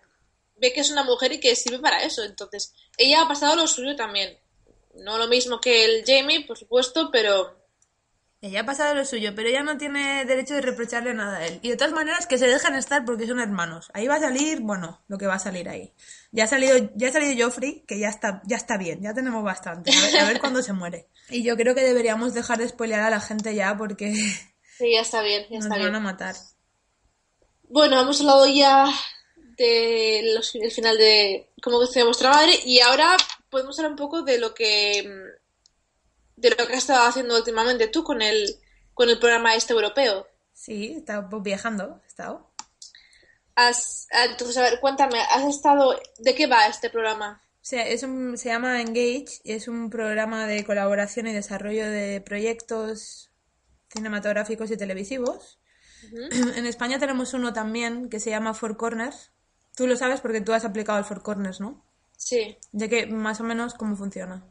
ve 0.58 0.74
que 0.74 0.82
es 0.82 0.92
una 0.92 1.04
mujer 1.04 1.32
y 1.32 1.40
que 1.40 1.56
sirve 1.56 1.80
para 1.80 2.04
eso. 2.04 2.24
Entonces, 2.24 2.74
ella 2.98 3.22
ha 3.22 3.28
pasado 3.28 3.56
lo 3.56 3.68
suyo 3.68 3.96
también. 3.96 4.38
No 4.96 5.18
lo 5.18 5.28
mismo 5.28 5.62
que 5.62 5.86
el 5.86 6.04
Jamie, 6.06 6.46
por 6.46 6.58
supuesto, 6.58 7.10
pero 7.12 7.63
Ella 8.44 8.60
ha 8.60 8.66
pasado 8.66 8.94
lo 8.94 9.06
suyo, 9.06 9.34
pero 9.34 9.48
ella 9.48 9.64
no 9.64 9.78
tiene 9.78 10.26
derecho 10.26 10.54
de 10.54 10.60
reprocharle 10.60 11.14
nada 11.14 11.38
a 11.38 11.48
él. 11.48 11.60
Y 11.62 11.70
de 11.70 11.78
todas 11.78 11.94
maneras, 11.94 12.28
que 12.28 12.38
se 12.38 12.46
dejan 12.46 12.76
estar 12.76 13.06
porque 13.06 13.26
son 13.26 13.40
hermanos. 13.40 13.90
Ahí 13.94 14.06
va 14.06 14.16
a 14.16 14.20
salir, 14.20 14.60
bueno, 14.60 15.02
lo 15.08 15.18
que 15.18 15.28
va 15.28 15.36
a 15.36 15.40
salir 15.40 15.70
ahí. 15.70 15.94
Ya 16.34 16.44
ha 16.44 16.48
salido, 16.48 16.76
ya 16.94 17.08
ha 17.08 17.12
salido 17.14 17.46
Joffrey, 17.46 17.86
que 17.88 17.98
ya 17.98 18.10
está, 18.10 18.42
ya 18.46 18.58
está 18.58 18.78
bien, 18.78 19.02
ya 19.02 19.14
tenemos 19.14 19.46
bastante. 19.46 19.94
A 19.96 20.02
ver, 20.02 20.18
a 20.18 20.28
ver 20.28 20.40
cuándo 20.42 20.62
se 20.62 20.74
muere. 20.74 21.08
Y 21.30 21.42
yo 21.42 21.56
creo 21.56 21.74
que 21.74 21.84
deberíamos 21.84 22.34
dejar 22.34 22.58
de 22.58 22.68
spoilear 22.68 23.04
a 23.04 23.10
la 23.10 23.22
gente 23.22 23.56
ya 23.56 23.78
porque 23.78 24.14
sí, 24.78 24.92
ya 24.92 25.00
está 25.00 25.22
bien, 25.22 25.44
ya 25.50 25.60
nos 25.60 25.68
está 25.68 25.80
van 25.80 25.96
a 25.96 26.02
matar. 26.02 26.36
Bueno, 27.70 28.02
hemos 28.02 28.20
hablado 28.20 28.46
ya 28.48 28.88
del 29.56 30.44
final 30.70 30.98
de 30.98 31.50
cómo 31.62 31.78
vuestra 31.78 32.30
madre 32.30 32.60
y 32.66 32.82
ahora 32.82 33.16
podemos 33.50 33.80
hablar 33.80 33.92
un 33.92 33.98
poco 33.98 34.22
de 34.22 34.38
lo 34.38 34.54
que 34.54 35.40
de 36.36 36.50
lo 36.50 36.56
que 36.58 36.64
has 36.64 36.80
estado 36.80 37.08
haciendo 37.08 37.36
últimamente 37.38 37.88
tú 37.88 38.04
con 38.04 38.22
el 38.22 38.56
con 38.94 39.10
el 39.10 39.20
programa 39.20 39.56
este 39.56 39.74
europeo. 39.74 40.28
Sí, 40.54 40.96
está 40.98 41.28
pues, 41.30 41.42
viajando, 41.44 42.00
he 42.04 42.08
estado. 42.08 42.52
Has, 43.56 44.08
ah, 44.12 44.26
entonces, 44.26 44.58
a 44.58 44.62
ver, 44.62 44.80
cuéntame, 44.80 45.20
¿has 45.32 45.44
estado 45.46 46.00
de 46.20 46.36
qué 46.36 46.48
va 46.48 46.68
este 46.68 46.90
programa? 46.90 47.42
sea, 47.62 47.88
es 47.88 48.04
un- 48.04 48.38
se 48.38 48.50
llama 48.50 48.82
Engage 48.82 49.40
y 49.44 49.54
es 49.54 49.68
un 49.68 49.90
programa 49.90 50.46
de 50.48 50.66
colaboración 50.66 51.28
y 51.28 51.34
desarrollo 51.34 51.90
de 51.90 52.20
proyectos 52.22 53.32
cinematográficos 53.90 54.70
y 54.72 54.78
televisivos. 54.78 55.60
En 56.58 56.66
España 56.66 57.00
tenemos 57.00 57.34
uno 57.34 57.54
también 57.54 58.10
que 58.10 58.20
se 58.20 58.30
llama 58.32 58.54
Four 58.54 58.76
Corners. 58.76 59.32
Tú 59.76 59.88
lo 59.88 59.96
sabes 59.96 60.20
porque 60.20 60.42
tú 60.42 60.52
has 60.54 60.66
aplicado 60.66 61.00
el 61.00 61.06
Four 61.06 61.24
Corners, 61.24 61.62
¿no? 61.62 61.86
Sí. 62.18 62.58
De 62.74 62.90
que 62.90 63.08
más 63.08 63.40
o 63.40 63.44
menos 63.44 63.74
cómo 63.76 63.96
funciona. 63.96 64.46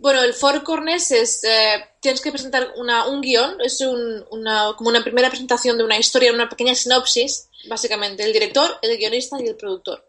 Bueno, 0.00 0.22
el 0.22 0.32
Four 0.34 0.62
Corners 0.64 1.10
es. 1.10 1.44
eh, 1.44 1.84
tienes 2.00 2.20
que 2.22 2.32
presentar 2.32 2.72
una, 2.76 3.06
un 3.06 3.20
guion, 3.20 3.60
es 3.60 3.80
un- 3.82 4.24
una, 4.30 4.72
como 4.76 4.88
una 4.90 5.02
primera 5.04 5.28
presentación 5.28 5.76
de 5.76 5.84
una 5.84 5.98
historia, 5.98 6.32
una 6.32 6.48
pequeña 6.48 6.74
sinopsis, 6.74 7.48
básicamente. 7.68 8.24
El 8.24 8.32
director, 8.32 8.78
el 8.80 8.96
guionista 8.96 9.36
y 9.40 9.46
el 9.46 9.56
productor. 9.56 10.06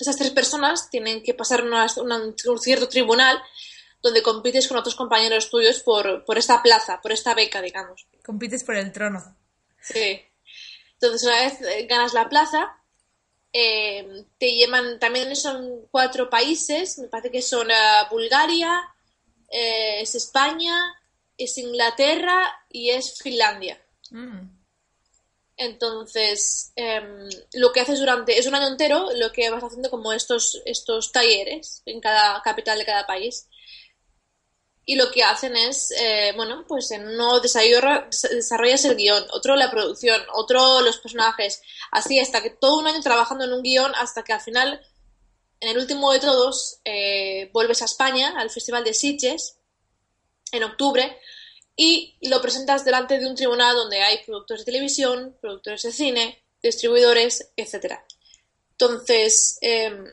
Esas 0.00 0.16
tres 0.16 0.30
personas 0.32 0.90
tienen 0.90 1.22
que 1.22 1.34
pasar 1.34 1.62
una- 1.62 1.86
un 1.96 2.58
cierto 2.60 2.88
tribunal 2.88 3.40
donde 4.02 4.20
compites 4.22 4.66
con 4.68 4.76
otros 4.76 4.96
compañeros 4.96 5.48
tuyos 5.50 5.80
por, 5.82 6.24
por 6.24 6.36
esta 6.36 6.60
plaza, 6.62 7.00
por 7.00 7.12
esta 7.12 7.32
beca, 7.34 7.62
digamos. 7.62 8.06
Compites 8.24 8.64
por 8.64 8.76
el 8.76 8.90
trono. 8.92 9.36
Sí. 9.80 10.20
Entonces, 10.94 11.22
una 11.26 11.36
vez 11.40 11.60
eh, 11.62 11.86
ganas 11.88 12.12
la 12.12 12.28
plaza, 12.28 12.76
eh, 13.52 14.24
te 14.38 14.52
llevan, 14.52 14.98
también 14.98 15.34
son 15.36 15.86
cuatro 15.90 16.28
países, 16.28 16.98
me 16.98 17.06
parece 17.08 17.30
que 17.30 17.42
son 17.42 17.68
Bulgaria, 18.10 18.82
eh, 19.52 20.00
es 20.02 20.14
España, 20.16 20.74
es 21.38 21.56
Inglaterra 21.58 22.52
y 22.70 22.90
es 22.90 23.18
Finlandia. 23.18 23.80
Mm. 24.10 24.48
Entonces, 25.56 26.72
em, 26.76 27.28
lo 27.52 27.72
que 27.72 27.80
haces 27.80 28.00
durante, 28.00 28.38
es 28.38 28.46
un 28.46 28.54
año 28.54 28.66
entero, 28.68 29.08
lo 29.14 29.30
que 29.30 29.50
vas 29.50 29.62
haciendo 29.62 29.90
como 29.90 30.12
estos, 30.12 30.60
estos 30.64 31.12
talleres 31.12 31.82
en 31.86 32.00
cada 32.00 32.42
capital 32.42 32.78
de 32.78 32.86
cada 32.86 33.06
país. 33.06 33.46
Y 34.84 34.96
lo 34.96 35.12
que 35.12 35.22
hacen 35.22 35.54
es, 35.56 35.92
eh, 35.92 36.32
bueno, 36.34 36.64
pues 36.66 36.90
en 36.90 37.06
uno 37.06 37.40
desarrolla- 37.40 38.08
desarrollas 38.30 38.84
el 38.84 38.96
guion, 38.96 39.24
otro 39.30 39.54
la 39.54 39.70
producción, 39.70 40.20
otro 40.34 40.80
los 40.80 40.98
personajes, 40.98 41.62
así 41.92 42.18
hasta 42.18 42.42
que 42.42 42.50
todo 42.50 42.78
un 42.78 42.88
año 42.88 43.00
trabajando 43.00 43.44
en 43.44 43.52
un 43.52 43.62
guion 43.62 43.92
hasta 43.94 44.24
que 44.24 44.32
al 44.32 44.40
final, 44.40 44.80
en 45.62 45.68
el 45.68 45.78
último 45.78 46.12
de 46.12 46.18
todos, 46.18 46.80
eh, 46.84 47.48
vuelves 47.52 47.82
a 47.82 47.84
España, 47.84 48.34
al 48.36 48.50
Festival 48.50 48.82
de 48.82 48.94
Sitges, 48.94 49.58
en 50.50 50.64
octubre, 50.64 51.16
y 51.76 52.16
lo 52.22 52.42
presentas 52.42 52.84
delante 52.84 53.20
de 53.20 53.28
un 53.28 53.36
tribunal 53.36 53.76
donde 53.76 54.02
hay 54.02 54.18
productores 54.26 54.64
de 54.64 54.72
televisión, 54.72 55.36
productores 55.40 55.82
de 55.82 55.92
cine, 55.92 56.44
distribuidores, 56.60 57.52
etcétera. 57.56 58.04
Entonces, 58.72 59.58
em, 59.60 60.04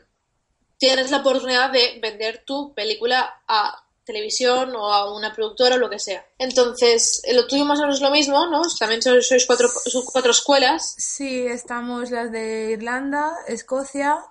tienes 0.78 1.10
la 1.10 1.18
oportunidad 1.18 1.70
de 1.70 1.98
vender 2.00 2.44
tu 2.46 2.72
película 2.72 3.42
a 3.48 3.84
televisión 4.04 4.74
o 4.76 4.92
a 4.92 5.12
una 5.12 5.34
productora 5.34 5.74
o 5.74 5.78
lo 5.78 5.90
que 5.90 5.98
sea. 5.98 6.24
Entonces, 6.38 7.22
eh, 7.24 7.34
lo 7.34 7.48
tuyo 7.48 7.64
más 7.64 7.80
o 7.80 7.82
menos 7.82 7.96
es 7.96 8.02
lo 8.02 8.10
mismo, 8.10 8.46
¿no? 8.46 8.62
También 8.78 9.02
sois 9.02 9.46
cuatro 9.46 10.30
escuelas. 10.30 10.94
Sí, 10.96 11.44
estamos 11.46 12.10
las 12.12 12.30
de 12.30 12.70
Irlanda, 12.70 13.34
Escocia, 13.48 14.24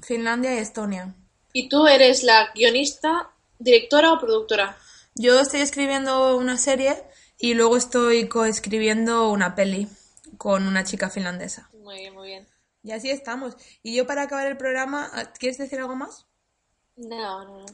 Finlandia 0.00 0.54
y 0.54 0.58
Estonia. 0.58 1.14
Y 1.52 1.68
tú 1.68 1.86
eres 1.86 2.22
la 2.22 2.50
guionista, 2.54 3.30
directora 3.58 4.12
o 4.12 4.20
productora. 4.20 4.76
Yo 5.14 5.40
estoy 5.40 5.60
escribiendo 5.60 6.36
una 6.36 6.56
serie 6.56 7.02
y 7.38 7.54
luego 7.54 7.76
estoy 7.76 8.28
coescribiendo 8.28 9.30
una 9.30 9.54
peli 9.54 9.88
con 10.36 10.66
una 10.66 10.84
chica 10.84 11.10
finlandesa. 11.10 11.68
Muy 11.82 11.98
bien, 11.98 12.14
muy 12.14 12.28
bien. 12.28 12.46
Y 12.82 12.92
así 12.92 13.10
estamos. 13.10 13.56
Y 13.82 13.94
yo 13.94 14.06
para 14.06 14.22
acabar 14.22 14.46
el 14.46 14.56
programa, 14.56 15.10
¿quieres 15.38 15.58
decir 15.58 15.80
algo 15.80 15.96
más? 15.96 16.26
No, 16.96 17.44
no, 17.44 17.60
no. 17.60 17.66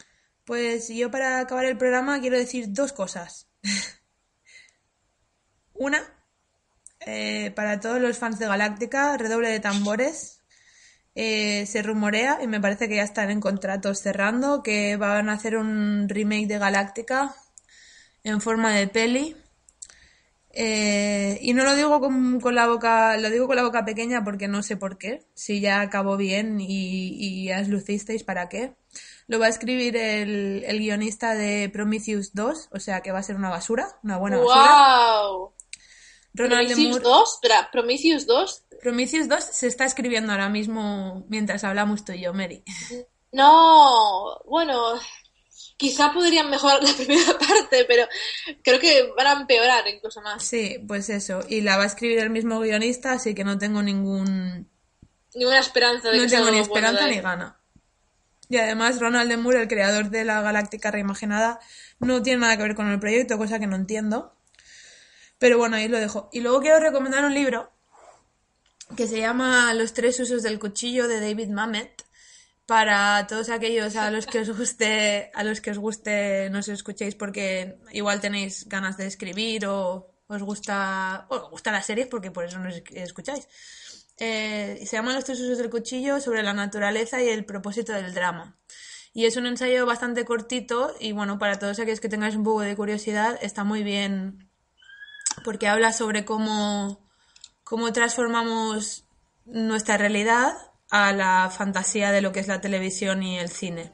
Pues 0.44 0.88
yo 0.88 1.10
para 1.10 1.40
acabar 1.40 1.64
el 1.64 1.78
programa 1.78 2.20
quiero 2.20 2.36
decir 2.36 2.66
dos 2.68 2.92
cosas. 2.92 3.48
Una, 5.74 6.02
eh, 7.00 7.50
para 7.50 7.80
todos 7.80 8.00
los 8.00 8.18
fans 8.18 8.38
de 8.38 8.46
Galáctica, 8.46 9.16
redoble 9.16 9.48
de 9.48 9.60
tambores. 9.60 10.33
Eh, 11.14 11.66
se 11.66 11.82
rumorea, 11.82 12.40
y 12.42 12.46
me 12.48 12.60
parece 12.60 12.88
que 12.88 12.96
ya 12.96 13.04
están 13.04 13.30
en 13.30 13.40
contratos 13.40 14.00
cerrando, 14.00 14.62
que 14.62 14.96
van 14.96 15.28
a 15.28 15.34
hacer 15.34 15.56
un 15.56 16.08
remake 16.08 16.48
de 16.48 16.58
Galáctica 16.58 17.34
en 18.24 18.40
forma 18.40 18.74
de 18.74 18.88
peli. 18.88 19.36
Eh, 20.56 21.38
y 21.42 21.52
no 21.52 21.64
lo 21.64 21.74
digo 21.74 22.00
con, 22.00 22.40
con 22.40 22.54
la 22.54 22.68
boca, 22.68 23.16
lo 23.16 23.28
digo 23.30 23.46
con 23.46 23.56
la 23.56 23.64
boca 23.64 23.84
pequeña 23.84 24.22
porque 24.24 24.48
no 24.48 24.62
sé 24.62 24.76
por 24.76 24.98
qué. 24.98 25.26
Si 25.34 25.60
ya 25.60 25.80
acabó 25.80 26.16
bien 26.16 26.60
y, 26.60 27.16
y 27.18 27.46
ya 27.46 27.60
os 27.60 27.68
lucisteis, 27.68 28.24
¿para 28.24 28.48
qué? 28.48 28.74
Lo 29.26 29.38
va 29.38 29.46
a 29.46 29.50
escribir 29.50 29.96
el, 29.96 30.64
el 30.66 30.78
guionista 30.78 31.34
de 31.34 31.70
Prometheus 31.72 32.34
2, 32.34 32.68
o 32.72 32.80
sea 32.80 33.00
que 33.00 33.10
va 33.10 33.20
a 33.20 33.22
ser 33.22 33.36
una 33.36 33.50
basura, 33.50 33.98
una 34.02 34.18
buena 34.18 34.38
basura. 34.38 35.54
Ronald 36.34 36.66
Prometheus 36.66 36.88
Moore. 36.88 37.04
2, 37.04 37.34
espera, 37.34 37.68
Prometheus 37.70 38.26
2. 38.26 38.63
Prometheus 38.82 39.28
2 39.28 39.44
se 39.44 39.66
está 39.66 39.84
escribiendo 39.84 40.32
ahora 40.32 40.48
mismo 40.48 41.24
mientras 41.28 41.64
hablamos 41.64 42.04
tú 42.04 42.12
y 42.12 42.22
yo, 42.22 42.32
Mary. 42.32 42.62
No, 43.32 44.40
bueno, 44.46 44.94
quizá 45.76 46.12
podrían 46.12 46.50
mejorar 46.50 46.82
la 46.82 46.92
primera 46.96 47.38
parte, 47.38 47.84
pero 47.86 48.06
creo 48.62 48.78
que 48.78 49.12
van 49.16 49.26
a 49.26 49.40
empeorar 49.40 49.86
incluso 49.88 50.20
más. 50.22 50.42
Sí, 50.42 50.78
pues 50.86 51.08
eso. 51.10 51.40
Y 51.48 51.60
la 51.60 51.76
va 51.76 51.84
a 51.84 51.86
escribir 51.86 52.18
el 52.18 52.30
mismo 52.30 52.60
guionista, 52.60 53.12
así 53.12 53.34
que 53.34 53.44
no 53.44 53.58
tengo 53.58 53.82
ningún. 53.82 54.68
Ninguna 55.34 55.58
esperanza 55.58 56.10
de 56.10 56.18
No 56.18 56.22
que 56.24 56.28
tengo 56.28 56.44
ni 56.44 56.50
bueno 56.52 56.62
esperanza 56.62 57.06
ni 57.08 57.20
gana. 57.20 57.58
Y 58.48 58.56
además, 58.58 59.00
Ronald 59.00 59.28
de 59.30 59.36
Moore, 59.36 59.62
el 59.62 59.68
creador 59.68 60.10
de 60.10 60.24
la 60.24 60.42
Galáctica 60.42 60.90
Reimaginada, 60.90 61.60
no 61.98 62.22
tiene 62.22 62.40
nada 62.40 62.56
que 62.56 62.62
ver 62.62 62.74
con 62.74 62.88
el 62.90 63.00
proyecto, 63.00 63.38
cosa 63.38 63.58
que 63.58 63.66
no 63.66 63.74
entiendo. 63.74 64.36
Pero 65.38 65.58
bueno, 65.58 65.76
ahí 65.76 65.88
lo 65.88 65.98
dejo. 65.98 66.28
Y 66.32 66.40
luego 66.40 66.60
quiero 66.60 66.78
recomendar 66.78 67.24
un 67.24 67.34
libro 67.34 67.73
que 68.96 69.06
se 69.06 69.18
llama 69.18 69.72
Los 69.74 69.92
tres 69.92 70.20
usos 70.20 70.42
del 70.42 70.58
cuchillo 70.58 71.08
de 71.08 71.20
David 71.20 71.48
Mamet. 71.48 72.04
Para 72.66 73.26
todos 73.26 73.50
aquellos 73.50 73.94
a 73.96 74.10
los 74.10 74.26
que 74.26 74.38
os 74.40 74.50
guste, 74.56 75.30
a 75.34 75.44
los 75.44 75.60
que 75.60 75.70
os 75.70 75.78
guste, 75.78 76.48
no 76.50 76.60
os 76.60 76.68
escuchéis 76.68 77.14
porque 77.14 77.76
igual 77.92 78.22
tenéis 78.22 78.66
ganas 78.68 78.96
de 78.96 79.06
escribir 79.06 79.66
o 79.66 80.14
os 80.28 80.42
gusta, 80.42 81.26
o 81.28 81.36
os 81.36 81.50
gustan 81.50 81.74
las 81.74 81.84
series 81.84 82.06
porque 82.06 82.30
por 82.30 82.44
eso 82.44 82.58
nos 82.58 82.82
escucháis. 82.90 83.48
Eh, 84.16 84.82
se 84.86 84.96
llama 84.96 85.12
Los 85.12 85.24
tres 85.24 85.40
usos 85.40 85.58
del 85.58 85.70
cuchillo 85.70 86.20
sobre 86.20 86.42
la 86.42 86.54
naturaleza 86.54 87.22
y 87.22 87.28
el 87.28 87.44
propósito 87.44 87.92
del 87.92 88.14
drama. 88.14 88.56
Y 89.12 89.26
es 89.26 89.36
un 89.36 89.46
ensayo 89.46 89.86
bastante 89.86 90.24
cortito 90.24 90.94
y 90.98 91.12
bueno, 91.12 91.38
para 91.38 91.58
todos 91.58 91.78
aquellos 91.78 92.00
que 92.00 92.08
tengáis 92.08 92.34
un 92.34 92.44
poco 92.44 92.62
de 92.62 92.76
curiosidad, 92.76 93.38
está 93.42 93.62
muy 93.62 93.82
bien 93.82 94.50
porque 95.44 95.68
habla 95.68 95.92
sobre 95.92 96.24
cómo, 96.24 97.03
cómo 97.64 97.92
transformamos 97.92 99.04
nuestra 99.46 99.96
realidad 99.96 100.54
a 100.90 101.12
la 101.12 101.50
fantasía 101.50 102.12
de 102.12 102.20
lo 102.20 102.32
que 102.32 102.40
es 102.40 102.46
la 102.46 102.60
televisión 102.60 103.22
y 103.22 103.38
el 103.38 103.48
cine. 103.48 103.90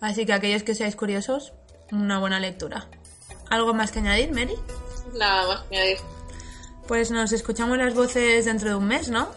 Así 0.00 0.24
que 0.24 0.32
aquellos 0.32 0.62
que 0.62 0.74
seáis 0.74 0.96
curiosos, 0.96 1.52
una 1.92 2.18
buena 2.18 2.40
lectura. 2.40 2.88
¿Algo 3.50 3.74
más 3.74 3.90
que 3.90 3.98
añadir, 3.98 4.32
Mary? 4.32 4.56
Nada 5.14 5.46
más 5.46 5.62
que 5.64 5.76
añadir. 5.76 5.98
Pues 6.88 7.10
nos 7.10 7.32
escuchamos 7.32 7.76
las 7.78 7.94
voces 7.94 8.44
dentro 8.44 8.70
de 8.70 8.74
un 8.76 8.86
mes, 8.86 9.08
¿no? 9.08 9.28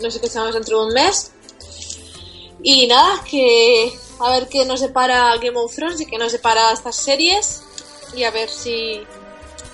Nos 0.00 0.14
escuchamos 0.14 0.54
dentro 0.54 0.80
de 0.80 0.86
un 0.86 0.92
mes. 0.92 1.32
Y 2.62 2.86
nada, 2.86 3.22
que 3.28 3.92
a 4.20 4.30
ver 4.30 4.48
qué 4.48 4.64
nos 4.64 4.80
separa 4.80 5.36
Game 5.36 5.58
of 5.58 5.74
Thrones 5.74 6.00
y 6.00 6.06
qué 6.06 6.18
nos 6.18 6.32
separa 6.32 6.72
estas 6.72 6.96
series. 6.96 7.62
Y 8.14 8.24
a 8.24 8.30
ver 8.30 8.48
si, 8.48 9.02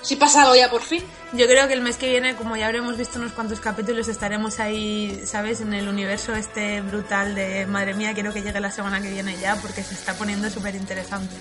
si 0.01 0.15
pasa 0.15 0.43
algo 0.43 0.55
ya 0.55 0.69
por 0.69 0.81
fin. 0.81 1.03
Yo 1.33 1.47
creo 1.47 1.65
que 1.67 1.73
el 1.73 1.81
mes 1.81 1.95
que 1.95 2.09
viene, 2.09 2.35
como 2.35 2.57
ya 2.57 2.65
habremos 2.65 2.97
visto 2.97 3.17
unos 3.17 3.31
cuantos 3.31 3.61
capítulos, 3.61 4.09
estaremos 4.09 4.59
ahí, 4.59 5.23
¿sabes? 5.25 5.61
En 5.61 5.73
el 5.73 5.87
universo 5.87 6.35
este 6.35 6.81
brutal 6.81 7.35
de 7.35 7.65
madre 7.67 7.93
mía, 7.93 8.13
quiero 8.13 8.33
que 8.33 8.41
llegue 8.41 8.59
la 8.59 8.69
semana 8.69 9.01
que 9.01 9.09
viene 9.09 9.37
ya 9.39 9.55
porque 9.55 9.81
se 9.81 9.93
está 9.93 10.13
poniendo 10.15 10.49
súper 10.49 10.75
interesante. 10.75 11.33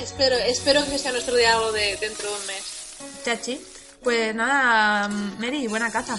Espero, 0.00 0.36
espero 0.36 0.84
que 0.88 0.96
sea 0.96 1.10
nuestro 1.10 1.34
diálogo 1.34 1.72
de 1.72 1.96
dentro 2.00 2.28
de 2.30 2.36
un 2.40 2.46
mes. 2.46 2.96
Chachi. 3.24 3.60
Pues 4.02 4.32
nada, 4.34 5.08
Mary, 5.08 5.66
buena 5.66 5.90
caza. 5.90 6.18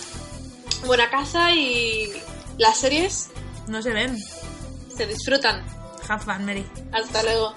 Buena 0.86 1.10
caza 1.10 1.52
y 1.52 2.12
las 2.58 2.78
series 2.78 3.28
No 3.68 3.82
se 3.82 3.92
ven. 3.92 4.18
se 4.96 5.06
disfrutan. 5.06 5.64
Have 6.10 6.24
fun, 6.24 6.46
Mary. 6.46 6.66
Hasta 6.92 7.24
luego. 7.24 7.56